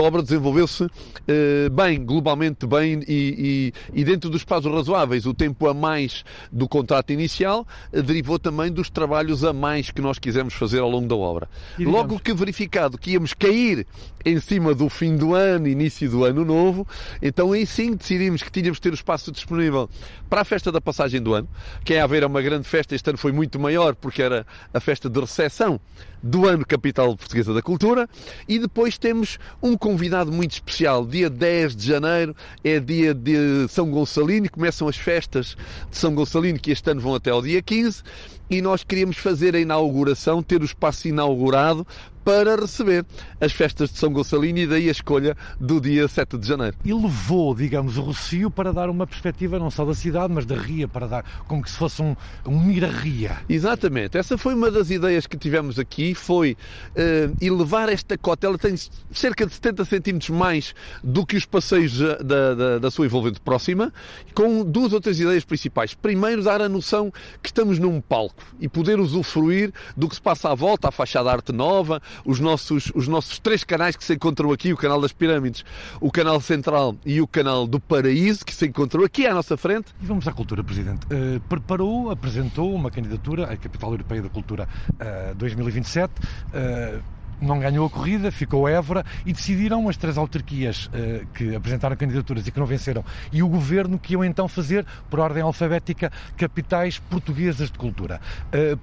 [0.00, 0.86] A obra desenvolveu-se
[1.28, 5.26] eh, bem, globalmente bem e, e, e, dentro dos prazos razoáveis.
[5.26, 10.00] O tempo a mais do contrato inicial eh, derivou também dos trabalhos a mais que
[10.00, 11.50] nós quisemos fazer ao longo da obra.
[11.78, 13.86] Logo que verificado que íamos cair
[14.24, 16.88] em cima do fim do ano, início do ano novo,
[17.20, 19.86] então aí sim decidimos que tínhamos que ter o espaço disponível
[20.30, 21.48] para a festa da passagem do ano.
[21.84, 24.80] Quem é a ver uma grande festa, este ano foi muito maior porque era a
[24.80, 25.78] festa de recepção
[26.22, 28.08] do ano Capital Portuguesa da Cultura
[28.46, 31.04] e depois temos um convidado muito especial.
[31.04, 35.56] Dia 10 de janeiro é dia de São Gonçalino, começam as festas
[35.90, 38.04] de São Gonçalino que este ano vão até ao dia 15
[38.48, 41.84] e nós queríamos fazer a inauguração, ter o espaço inaugurado
[42.24, 43.04] para receber
[43.40, 46.76] as festas de São Gonçalino e daí a escolha do dia 7 de janeiro.
[46.84, 50.56] E levou, digamos, o Rocio para dar uma perspectiva não só da cidade, mas da
[50.56, 52.14] ria, para dar como que se fosse um,
[52.46, 53.38] um mira-ria.
[53.48, 56.56] Exatamente, essa foi uma das ideias que tivemos aqui, foi
[56.90, 58.74] uh, elevar esta cota, ela tem
[59.10, 63.92] cerca de 70 centímetros mais do que os passeios da, da, da sua envolvente próxima,
[64.34, 65.94] com duas outras ideias principais.
[65.94, 70.50] Primeiro, dar a noção que estamos num palco e poder usufruir do que se passa
[70.50, 74.52] à volta, a fachada arte nova, os nossos, os nossos três canais que se encontram
[74.52, 75.64] aqui, o canal das pirâmides,
[76.00, 79.92] o canal central e o canal do paraíso, que se encontram aqui à nossa frente.
[80.02, 81.06] E vamos à cultura, Presidente.
[81.06, 86.12] Uh, preparou, apresentou uma candidatura à Capital Europeia da Cultura uh, 2027.
[86.14, 91.96] Uh, não ganhou a corrida, ficou Évora e decidiram as três autarquias uh, que apresentaram
[91.96, 96.12] candidaturas e que não venceram e o governo que iam então fazer, por ordem alfabética,
[96.36, 98.20] capitais portuguesas de cultura.
[98.54, 98.78] Uh,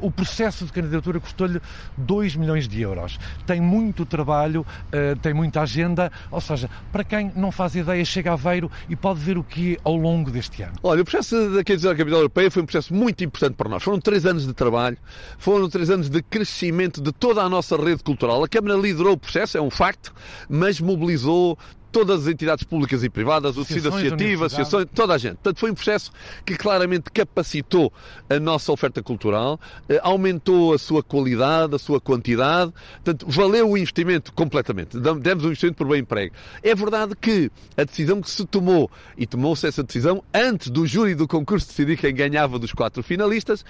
[0.00, 1.60] o processo de candidatura custou-lhe
[1.96, 3.18] 2 milhões de euros.
[3.46, 8.30] Tem muito trabalho, uh, tem muita agenda, ou seja, para quem não faz ideia, chega
[8.30, 10.74] a Aveiro e pode ver o que é ao longo deste ano.
[10.82, 13.82] Olha, o processo da candidatura à capital europeia foi um processo muito importante para nós.
[13.82, 14.96] Foram três anos de trabalho,
[15.38, 18.42] foram três anos de crescimento de toda a nossa rede cultural.
[18.42, 20.14] A Câmara liderou o processo, é um facto,
[20.48, 21.58] mas mobilizou
[21.90, 25.34] todas as entidades públicas e privadas, o tecido associativo, associações, toda a gente.
[25.34, 26.12] Portanto, foi um processo
[26.44, 27.92] que claramente capacitou
[28.28, 29.58] a nossa oferta cultural,
[29.88, 34.98] eh, aumentou a sua qualidade, a sua quantidade, portanto, valeu o investimento completamente.
[34.98, 36.34] Demos um investimento por bem emprego.
[36.62, 41.14] É verdade que a decisão que se tomou, e tomou-se essa decisão antes do júri
[41.14, 43.64] do concurso decidir quem ganhava dos quatro finalistas,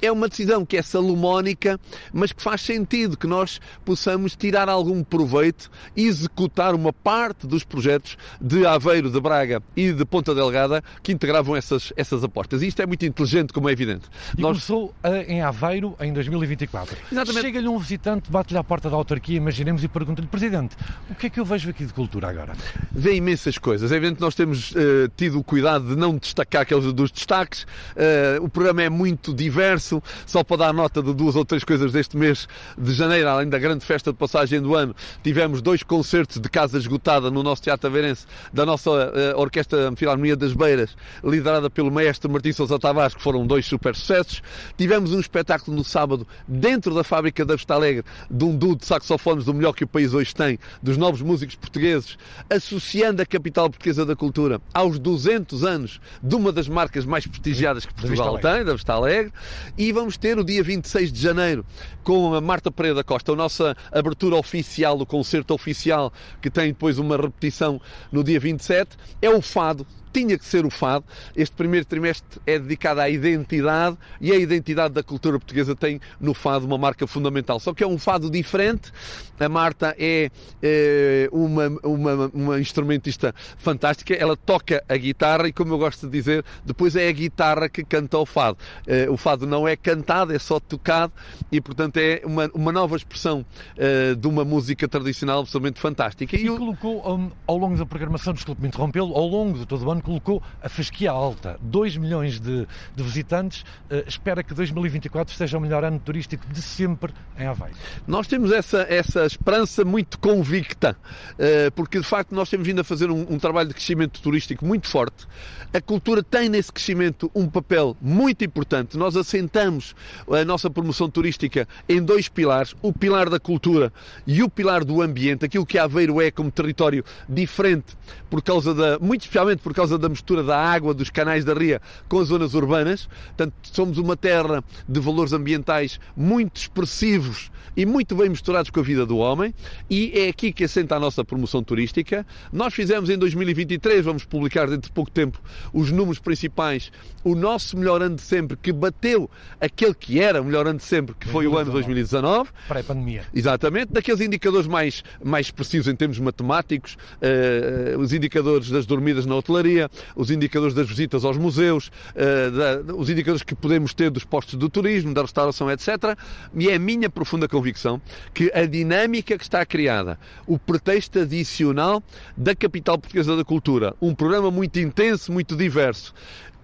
[0.00, 1.78] é uma decisão que é salomónica,
[2.12, 7.64] mas que faz sentido que nós possamos tirar algum proveito e executar uma parte dos
[7.64, 12.62] projetos de Aveiro, de Braga e de Ponta Delgada que integravam essas, essas apostas.
[12.62, 14.04] E isto é muito inteligente, como é evidente.
[14.36, 14.52] E nós...
[14.52, 14.94] começou
[15.26, 16.96] em Aveiro em 2024.
[17.12, 17.42] Exatamente.
[17.42, 20.76] Chega-lhe um visitante, bate-lhe à porta da autarquia, imaginemos, e pergunta-lhe, Presidente,
[21.10, 22.54] o que é que eu vejo aqui de cultura agora?
[22.90, 23.92] Vê imensas coisas.
[23.92, 27.62] É evidente que nós temos uh, tido o cuidado de não destacar aqueles dos destaques.
[27.62, 29.85] Uh, o programa é muito diverso
[30.26, 33.58] só para dar nota de duas ou três coisas deste mês de janeiro, além da
[33.58, 37.88] grande festa de passagem do ano, tivemos dois concertos de casa esgotada no nosso Teatro
[37.88, 43.22] Aveirense, da nossa uh, Orquestra Filarmonia das Beiras, liderada pelo maestro Martim Sousa Tavares, que
[43.22, 44.42] foram dois super sucessos.
[44.76, 48.86] Tivemos um espetáculo no sábado, dentro da fábrica da Vista Alegre, de um duo de
[48.86, 52.16] saxofones do melhor que o país hoje tem, dos novos músicos portugueses,
[52.50, 57.86] associando a capital portuguesa da cultura aos 200 anos de uma das marcas mais prestigiadas
[57.86, 59.32] que Portugal tem, da Vista Alegre,
[59.76, 61.64] e vamos ter o dia 26 de janeiro
[62.02, 66.68] com a Marta Pereira da Costa, a nossa abertura oficial, o concerto oficial, que tem
[66.68, 68.96] depois uma repetição no dia 27.
[69.20, 71.04] É o fado, tinha que ser o fado.
[71.36, 76.32] Este primeiro trimestre é dedicado à identidade e a identidade da cultura portuguesa tem no
[76.32, 77.60] fado uma marca fundamental.
[77.60, 78.90] Só que é um fado diferente.
[79.38, 80.30] A Marta é,
[80.62, 84.14] é uma, uma, uma instrumentista fantástica.
[84.14, 87.84] Ela toca a guitarra e, como eu gosto de dizer, depois é a guitarra que
[87.84, 88.56] canta o fado.
[88.86, 91.12] Eh, o fado não é cantado, é só tocado
[91.52, 93.44] e, portanto, é uma, uma nova expressão
[93.76, 96.34] uh, de uma música tradicional absolutamente fantástica.
[96.34, 99.90] E, e colocou, um, ao longo da programação, desculpe-me interrompê-lo, ao longo de todo o
[99.90, 101.58] ano, colocou a fasquia alta.
[101.60, 103.62] 2 milhões de, de visitantes.
[103.90, 107.74] Uh, espera que 2024 seja o melhor ano turístico de sempre em Aveiro.
[108.06, 110.96] Nós temos essa, essa esperança muito convicta,
[111.32, 114.64] uh, porque de facto nós temos vindo a fazer um, um trabalho de crescimento turístico
[114.64, 115.26] muito forte.
[115.74, 118.96] A cultura tem nesse crescimento um papel muito importante.
[118.96, 119.94] Nós assentamos
[120.30, 123.92] a nossa promoção turística em dois pilares: o pilar da cultura
[124.24, 127.96] e o pilar do ambiente, aquilo que Aveiro é como território diferente,
[128.30, 131.80] por causa da, muito especialmente por causa da mistura da água dos canais da ria
[132.08, 133.08] com as zonas urbanas.
[133.26, 138.82] Portanto, somos uma terra de valores ambientais muito expressivos e muito bem misturados com a
[138.82, 139.54] vida do homem,
[139.90, 142.26] e é aqui que assenta a nossa promoção turística.
[142.50, 145.38] Nós fizemos em 2023, vamos publicar dentro de pouco tempo
[145.74, 146.90] os números principais,
[147.22, 149.28] o nosso melhor ano de sempre, que bateu
[149.60, 151.54] aquele que era o melhor ano de sempre, que foi 2019.
[151.54, 152.50] o ano 2019.
[152.66, 153.24] Pré-pandemia.
[153.34, 159.36] Exatamente, daqueles indicadores mais, mais expressivos em termos matemáticos, uh, os indicadores das dormidas na
[159.36, 159.75] hotelaria,
[160.14, 164.68] os indicadores das visitas aos museus, da, os indicadores que podemos ter dos postos do
[164.68, 166.16] turismo, da restauração, etc.
[166.54, 168.00] E é a minha profunda convicção
[168.32, 172.02] que a dinâmica que está criada, o pretexto adicional
[172.36, 176.14] da capital portuguesa da cultura, um programa muito intenso, muito diverso,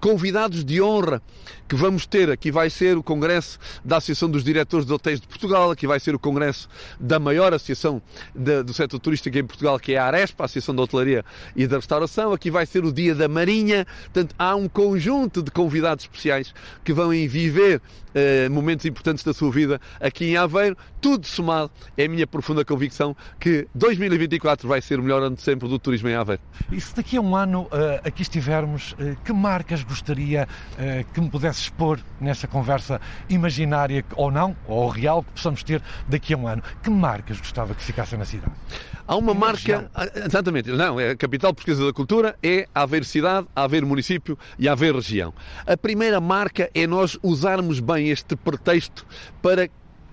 [0.03, 1.23] convidados de honra
[1.69, 2.29] que vamos ter.
[2.29, 6.01] Aqui vai ser o Congresso da Associação dos Diretores de Hotéis de Portugal, aqui vai
[6.01, 8.03] ser o Congresso da maior associação
[8.35, 11.69] de, do setor turístico em Portugal, que é a Arespa, a Associação da Hotelaria e
[11.69, 12.33] da Restauração.
[12.33, 13.87] Aqui vai ser o Dia da Marinha.
[14.13, 16.53] Portanto, há um conjunto de convidados especiais
[16.85, 17.81] que vão viver
[18.15, 20.77] eh, momentos importantes da sua vida aqui em Aveiro.
[21.01, 25.43] Tudo somado, é a minha profunda convicção que 2024 vai ser o melhor ano de
[25.43, 26.43] sempre do turismo em Aveiro.
[26.71, 27.69] E se daqui a um ano uh,
[28.05, 34.31] aqui estivermos, uh, que marcas gostaria uh, que me pudesse expor nessa conversa imaginária ou
[34.31, 36.63] não, ou real, que possamos ter daqui a um ano?
[36.83, 38.53] Que marcas gostava que ficassem na cidade?
[39.07, 43.47] Há uma marca, ah, exatamente, não, é a capital portuguesa da cultura, é Aveiro cidade,
[43.55, 45.35] Aveiro município e Aveiro região.
[45.67, 49.07] A primeira marca é nós usarmos bem este pretexto
[49.43, 49.69] para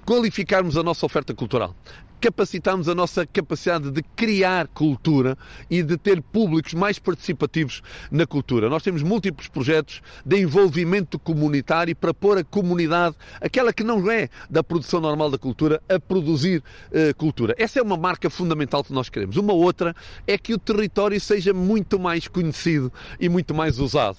[0.05, 1.75] qualificarmos a nossa oferta cultural
[2.19, 5.37] capacitarmos a nossa capacidade de criar cultura
[5.69, 8.69] e de ter públicos mais participativos na cultura.
[8.69, 14.29] Nós temos múltiplos projetos de envolvimento comunitário para pôr a comunidade, aquela que não é
[14.49, 17.55] da produção normal da cultura, a produzir uh, cultura.
[17.57, 19.37] Essa é uma marca fundamental que nós queremos.
[19.37, 19.95] Uma outra
[20.27, 24.17] é que o território seja muito mais conhecido e muito mais usado.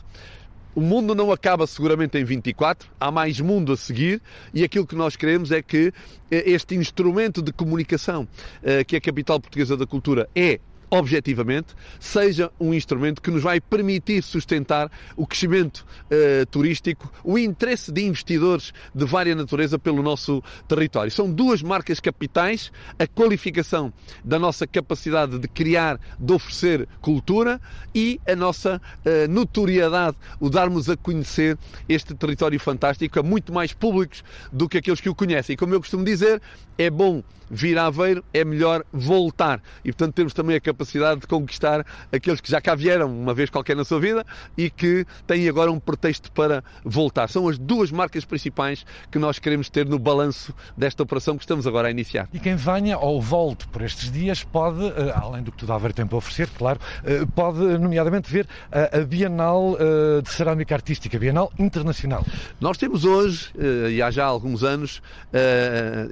[0.75, 4.23] O mundo não acaba seguramente em 24, há mais mundo a seguir
[4.55, 5.93] e aquilo que nós queremos é que
[6.31, 8.29] eh, este instrumento de comunicação
[8.63, 10.61] eh, que a capital portuguesa da cultura é
[10.91, 17.93] objetivamente, seja um instrumento que nos vai permitir sustentar o crescimento uh, turístico, o interesse
[17.93, 21.11] de investidores de vária natureza pelo nosso território.
[21.11, 23.93] São duas marcas capitais, a qualificação
[24.25, 27.61] da nossa capacidade de criar, de oferecer cultura
[27.95, 31.57] e a nossa uh, notoriedade, o darmos a conhecer
[31.89, 35.55] este território fantástico a muito mais públicos do que aqueles que o conhecem.
[35.55, 36.43] E como eu costumo dizer,
[36.77, 39.61] é bom vir a Aveiro, é melhor voltar.
[39.85, 40.80] E portanto temos também a capacidade
[41.21, 44.25] de conquistar aqueles que já cá vieram uma vez qualquer na sua vida
[44.57, 47.29] e que têm agora um pretexto para voltar.
[47.29, 51.67] São as duas marcas principais que nós queremos ter no balanço desta operação que estamos
[51.67, 52.29] agora a iniciar.
[52.33, 55.81] E quem venha ou volte por estes dias pode, eh, além do que tudo a
[55.93, 61.21] tem para oferecer, claro, eh, pode nomeadamente ver a Bienal eh, de Cerâmica Artística, a
[61.21, 62.25] Bienal Internacional.
[62.61, 63.51] Nós temos hoje,
[63.91, 65.03] e há já alguns anos,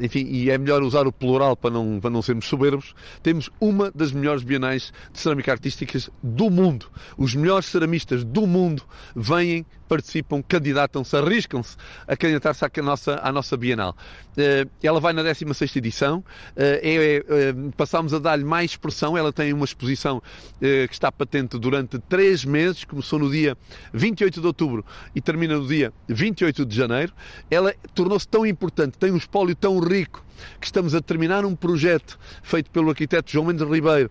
[0.00, 3.90] enfim, e é melhor usar o plural para não, para não sermos soberbos, temos uma
[3.90, 4.57] das melhores bienais
[5.12, 6.86] de cerâmica artísticas do mundo.
[7.16, 8.82] Os melhores ceramistas do mundo
[9.14, 11.76] vêm participam, candidatam-se, arriscam-se
[12.06, 13.96] a candidatar-se à nossa, à nossa Bienal.
[14.36, 16.22] Eh, ela vai na 16 edição,
[16.54, 20.22] eh, é, é, passámos a dar-lhe mais expressão, ela tem uma exposição
[20.60, 23.56] que está patente durante três meses, começou no dia
[23.92, 24.84] 28 de outubro
[25.14, 27.12] e termina no dia 28 de janeiro.
[27.50, 30.24] Ela tornou-se tão importante, tem um espólio tão rico,
[30.60, 34.10] que estamos a terminar um projeto feito pelo arquiteto João Mendes Ribeiro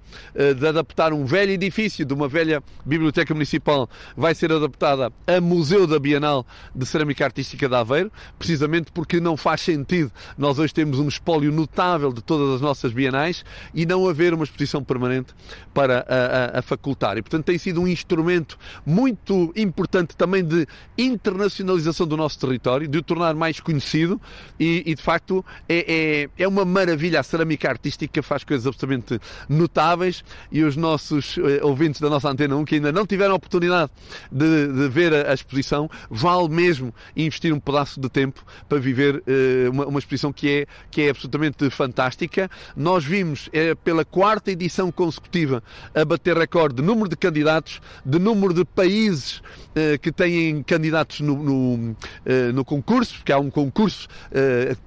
[0.57, 5.66] de adaptar um velho edifício de uma velha biblioteca municipal, vai ser adaptada a museu
[5.68, 8.09] Museu da Bienal de Cerâmica Artística de Aveiro,
[8.39, 12.93] precisamente porque não faz sentido nós hoje temos um espólio notável de todas as nossas
[12.93, 13.43] bienais
[13.74, 15.34] e não haver uma exposição permanente
[15.74, 17.18] para a, a, a facultar.
[17.18, 20.65] E, portanto, tem sido um instrumento muito importante também de
[20.97, 24.22] internacionalização do nosso território, de o tornar mais conhecido
[24.57, 27.20] e, e de facto, é, é, é, uma maravilha.
[27.20, 32.55] A cerâmica artística faz coisas absolutamente notáveis e os nossos eh, ouvintes da nossa Antena
[32.55, 33.91] 1 que ainda não tiveram a oportunidade
[34.32, 38.80] de, de ver a, a exposição exposição, vale mesmo investir um pedaço de tempo para
[38.80, 42.49] viver uh, uma, uma, exposição que é, que é absolutamente fantástica.
[42.76, 48.20] Nós vimos é, pela quarta edição consecutiva a bater recorde de número de candidatos, de
[48.20, 53.49] número de países uh, que têm candidatos no, no, uh, no, concurso, porque há um
[53.49, 54.08] concurso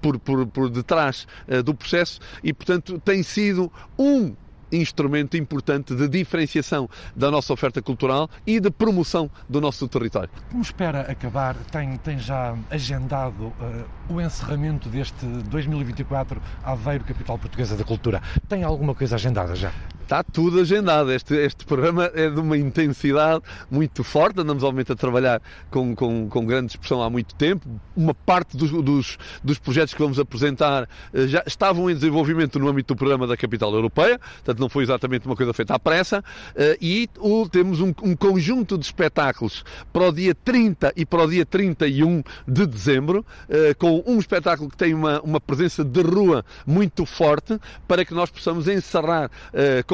[0.00, 1.26] por, por, por detrás
[1.64, 4.34] do processo e, portanto, tem sido um
[4.72, 10.30] instrumento importante de diferenciação da nossa oferta cultural e de promoção do nosso território.
[10.50, 17.76] Como espera acabar, tem, tem já agendado uh, o encerramento deste 2024 Aveiro Capital Portuguesa
[17.76, 18.22] da Cultura?
[18.48, 19.72] Tem alguma coisa agendada já?
[20.10, 21.12] Está tudo agendado.
[21.12, 24.40] Este, este programa é de uma intensidade muito forte.
[24.40, 25.40] Andamos, obviamente, a trabalhar
[25.70, 27.64] com, com, com grande expressão há muito tempo.
[27.96, 32.68] Uma parte dos, dos, dos projetos que vamos apresentar uh, já estavam em desenvolvimento no
[32.68, 34.18] âmbito do programa da Capital Europeia.
[34.18, 36.24] Portanto, não foi exatamente uma coisa feita à pressa,
[36.56, 37.08] eh, e
[37.52, 42.24] temos um, um conjunto de espetáculos para o dia 30 e para o dia 31
[42.48, 47.60] de dezembro, eh, com um espetáculo que tem uma, uma presença de rua muito forte,
[47.86, 49.84] para que nós possamos encerrar eh,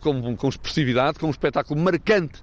[0.00, 2.40] com, com, com expressividade, com um espetáculo marcante,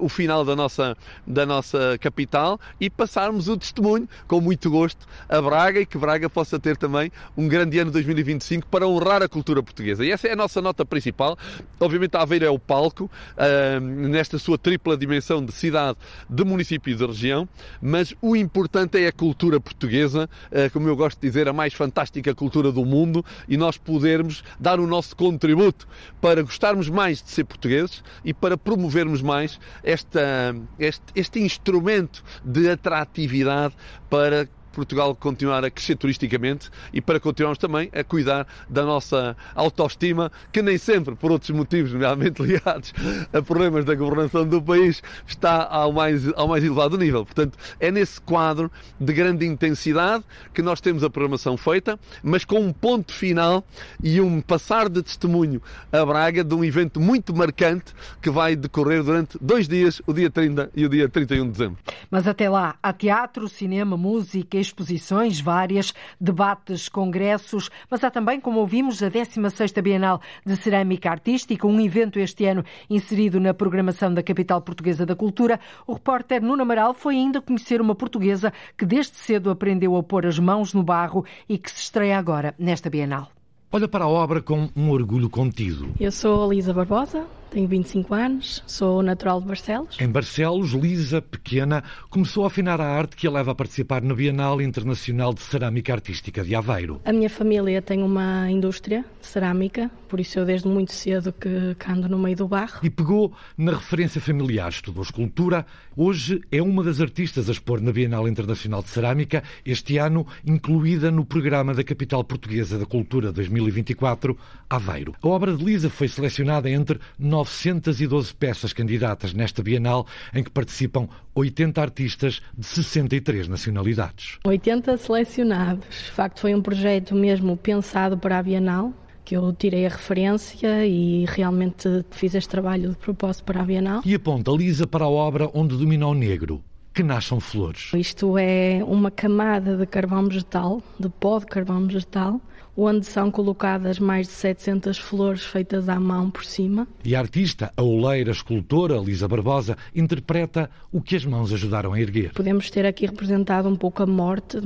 [0.00, 5.40] o final da nossa, da nossa capital e passarmos o testemunho, com muito gosto, a
[5.40, 9.62] Braga e que Braga possa ter também um grande ano 2025 para honrar a cultura
[9.62, 10.04] portuguesa.
[10.04, 11.36] E essa é a nossa nota principal.
[11.78, 16.96] Obviamente, Aveiro é o palco, uh, nesta sua tripla dimensão de cidade, de município e
[16.96, 17.48] de região,
[17.80, 21.74] mas o importante é a cultura portuguesa, uh, como eu gosto de dizer, a mais
[21.74, 25.88] fantástica cultura do mundo, e nós podermos dar o nosso contributo
[26.20, 32.70] para gostarmos mais de ser portugueses e para promovermos mais esta, este, este instrumento de
[32.70, 33.74] atratividade
[34.08, 40.30] para Portugal continuar a crescer turisticamente e para continuarmos também a cuidar da nossa autoestima,
[40.52, 42.92] que nem sempre, por outros motivos, nomeadamente ligados
[43.32, 47.24] a problemas da governação do país, está ao mais, ao mais elevado nível.
[47.24, 52.60] Portanto, é nesse quadro de grande intensidade que nós temos a programação feita, mas com
[52.60, 53.64] um ponto final
[54.02, 55.60] e um passar de testemunho
[55.92, 60.30] a Braga de um evento muito marcante que vai decorrer durante dois dias, o dia
[60.30, 61.78] 30 e o dia 31 de dezembro.
[62.10, 68.60] Mas até lá, há teatro, cinema, música, exposições várias, debates, congressos, mas há também, como
[68.60, 74.22] ouvimos, a 16ª Bienal de Cerâmica Artística, um evento este ano inserido na programação da
[74.22, 75.58] capital portuguesa da cultura.
[75.86, 80.26] O repórter Nuno Amaral foi ainda conhecer uma portuguesa que desde cedo aprendeu a pôr
[80.26, 83.30] as mãos no barro e que se estreia agora nesta Bienal.
[83.72, 85.90] Olha para a obra com um orgulho contido.
[86.00, 89.96] Eu sou a Lisa Barbosa, tenho 25 anos, sou natural de Barcelos.
[90.00, 94.14] Em Barcelos, Lisa, pequena, começou a afinar a arte que a leva a participar na
[94.14, 97.00] Bienal Internacional de Cerâmica Artística de Aveiro.
[97.04, 101.74] A minha família tem uma indústria de cerâmica, por isso eu desde muito cedo que,
[101.74, 102.80] que ando no meio do barro.
[102.82, 105.66] E pegou na referência familiar, estudou escultura.
[105.96, 111.10] Hoje é uma das artistas a expor na Bienal Internacional de Cerâmica, este ano incluída
[111.10, 114.38] no programa da Capital Portuguesa da Cultura 2024,
[114.68, 115.14] Aveiro.
[115.20, 117.00] A obra de Lisa foi selecionada entre
[117.44, 124.38] 912 peças candidatas nesta Bienal, em que participam 80 artistas de 63 nacionalidades.
[124.44, 125.86] 80 selecionados.
[125.86, 128.92] De facto, foi um projeto mesmo pensado para a Bienal
[129.24, 134.02] que eu tirei a referência e realmente fiz este trabalho de propósito para a Bienal.
[134.04, 137.92] E aponta Lisa para a obra onde domina o negro, que nasçam flores.
[137.94, 142.40] Isto é uma camada de carvão vegetal, de pó de carvão vegetal,
[142.84, 146.86] onde são colocadas mais de 700 flores feitas à mão por cima.
[147.04, 152.00] E a artista, a oleira escultora Lisa Barbosa, interpreta o que as mãos ajudaram a
[152.00, 152.32] erguer.
[152.32, 154.58] Podemos ter aqui representado um pouco a morte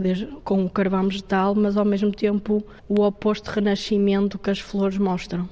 [0.43, 5.49] com o carvão vegetal, mas ao mesmo tempo o oposto renascimento que as flores mostram.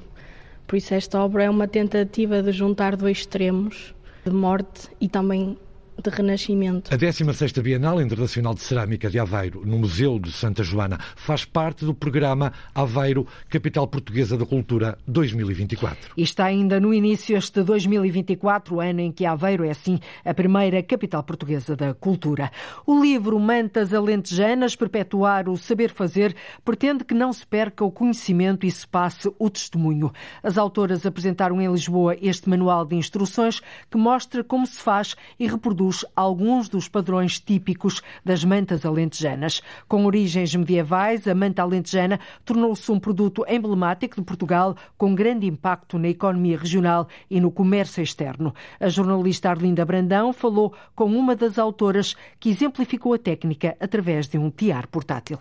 [0.66, 3.94] Por isso esta obra é uma tentativa de juntar dois extremos,
[4.24, 5.56] de morte e também
[6.01, 6.93] de renascimento.
[6.93, 11.84] A 16ª Bienal Internacional de Cerâmica de Aveiro, no Museu de Santa Joana, faz parte
[11.84, 16.12] do programa Aveiro, Capital Portuguesa da Cultura 2024.
[16.16, 20.82] E está ainda no início este 2024, ano em que Aveiro é, assim, a primeira
[20.82, 22.51] capital portuguesa da cultura.
[22.86, 26.34] O livro Mantas Alentejanas, Perpetuar o Saber Fazer,
[26.64, 30.12] pretende que não se perca o conhecimento e se passe o testemunho.
[30.43, 35.47] As autoras apresentaram em Lisboa este manual de instruções que mostra como se faz e
[35.47, 39.61] reproduz alguns dos padrões típicos das mantas alentejanas.
[39.86, 45.99] Com origens medievais, a manta alentejana tornou-se um produto emblemático de Portugal, com grande impacto
[45.99, 48.55] na economia regional e no comércio externo.
[48.80, 54.38] A jornalista Arlinda Brandão falou com uma das autoras que exemplificou a técnica através de
[54.38, 55.38] um tiar portátil.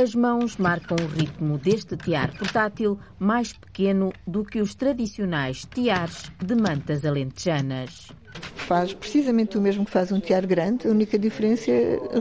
[0.00, 6.30] As mãos marcam o ritmo deste tiar portátil mais pequeno do que os tradicionais tiares
[6.38, 8.12] de mantas alentejanas.
[8.54, 11.72] Faz precisamente o mesmo que faz um tiar grande, a única diferença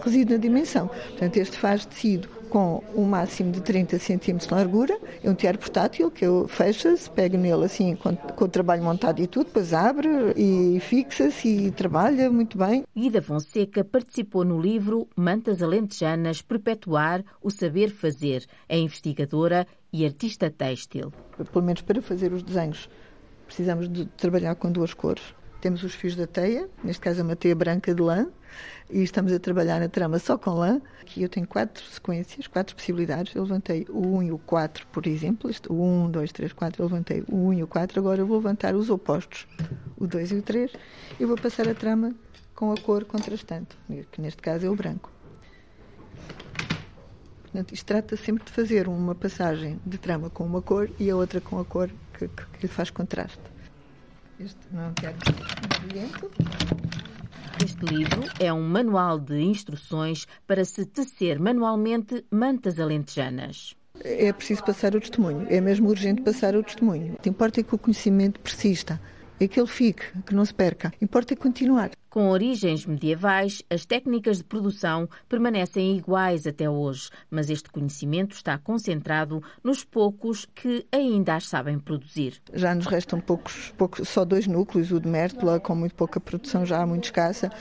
[0.04, 0.88] reside na dimensão.
[0.88, 4.98] Portanto, este faz tecido com um máximo de 30 cm de largura.
[5.24, 9.22] É um tiar portátil que eu fecha-se, pego nele assim com, com, o trabalho montado
[9.22, 12.84] e tudo, depois abre e fixa-se e trabalha muito bem.
[12.96, 18.46] Guida Fonseca participou no livro Mantas Alentejanas Perpetuar o Saber Fazer.
[18.68, 21.14] É investigadora e artista têxtil.
[21.52, 22.90] Pelo menos para fazer os desenhos
[23.48, 25.24] precisamos de trabalhar com duas cores.
[25.62, 28.28] Temos os fios da teia, neste caso é uma teia branca de lã,
[28.90, 30.82] e estamos a trabalhar na trama só com lã.
[31.02, 33.36] Aqui eu tenho quatro sequências, quatro possibilidades.
[33.36, 35.50] Eu levantei o 1 e o 4, por exemplo.
[35.70, 38.00] O 1, 2, 3, 4, eu levantei o 1 e o 4.
[38.00, 39.48] Agora eu vou levantar os opostos,
[39.98, 40.72] o 2 e o 3,
[41.20, 42.16] e vou passar a trama
[42.56, 43.78] com a cor contrastante,
[44.12, 45.12] que neste caso é o branco.
[47.44, 51.16] Portanto, isto trata sempre de fazer uma passagem de trama com uma cor e a
[51.16, 53.42] outra com a cor que, que, que lhe faz contraste.
[54.40, 55.34] Este não é teatro
[55.88, 56.87] brilhante.
[57.64, 63.76] Este livro é um manual de instruções para se tecer manualmente mantas alentejanas.
[64.00, 67.16] É preciso passar o testemunho, é mesmo urgente passar o testemunho.
[67.16, 69.02] O que importa é que o conhecimento persista,
[69.40, 70.94] é que ele fique, que não se perca.
[71.02, 71.92] Importa é continuar.
[72.18, 78.58] Com origens medievais, as técnicas de produção permanecem iguais até hoje, mas este conhecimento está
[78.58, 82.42] concentrado nos poucos que ainda as sabem produzir.
[82.52, 86.66] Já nos restam poucos, poucos só dois núcleos, o de Mértola, com muito pouca produção,
[86.66, 87.52] já muito escassa,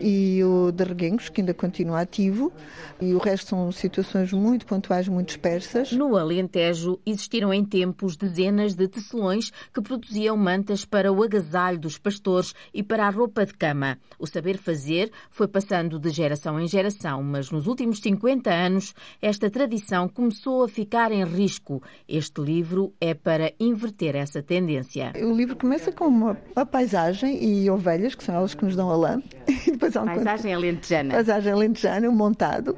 [0.00, 2.50] e o de Reguengos, que ainda continua ativo,
[2.98, 5.92] e o resto são situações muito pontuais, muito dispersas.
[5.92, 11.98] No Alentejo existiram em tempos dezenas de tecelões que produziam mantas para o agasalho dos
[11.98, 13.98] pastores e para a roupa de cama.
[14.18, 19.50] O saber fazer foi passando de geração em geração, mas nos últimos 50 anos esta
[19.50, 21.82] tradição começou a ficar em risco.
[22.08, 25.12] Este livro é para inverter essa tendência.
[25.16, 28.90] O livro começa com uma, uma paisagem e ovelhas, que são elas que nos dão
[28.90, 29.22] a lã.
[29.66, 30.64] E depois há um paisagem conto...
[30.64, 31.14] alentejana.
[31.14, 32.76] Paisagem alentejana, montado.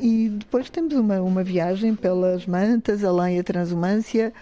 [0.00, 4.32] E depois temos uma, uma viagem pelas mantas, a lã e a transumância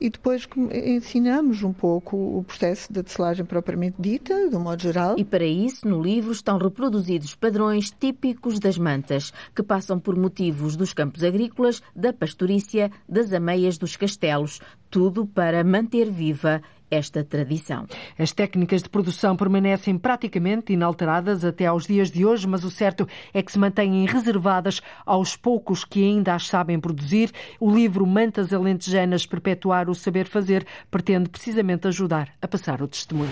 [0.00, 0.48] e depois
[0.84, 5.16] ensinamos um pouco o processo da tecelagem propriamente dita, de um modo geral.
[5.18, 10.76] E para isso, no livro estão reproduzidos padrões típicos das mantas, que passam por motivos
[10.76, 17.86] dos campos agrícolas, da pastorícia, das ameias dos castelos, tudo para manter viva esta tradição.
[18.18, 23.08] As técnicas de produção permanecem praticamente inalteradas até aos dias de hoje, mas o certo
[23.32, 27.30] é que se mantêm reservadas aos poucos que ainda as sabem produzir.
[27.58, 33.30] O livro Mantas Alentejanas Perpetuar o Saber Fazer pretende precisamente ajudar a passar o testemunho.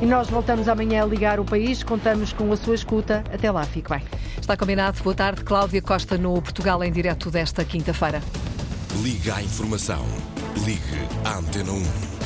[0.00, 3.22] E nós voltamos amanhã a ligar o país, contamos com a sua escuta.
[3.32, 4.02] Até lá, fique bem.
[4.40, 5.02] Está combinado.
[5.02, 8.22] Boa tarde, Cláudia Costa, no Portugal em direto desta quinta-feira.
[8.98, 10.04] Liga à informação.
[10.66, 12.19] Ligue à Antena 1.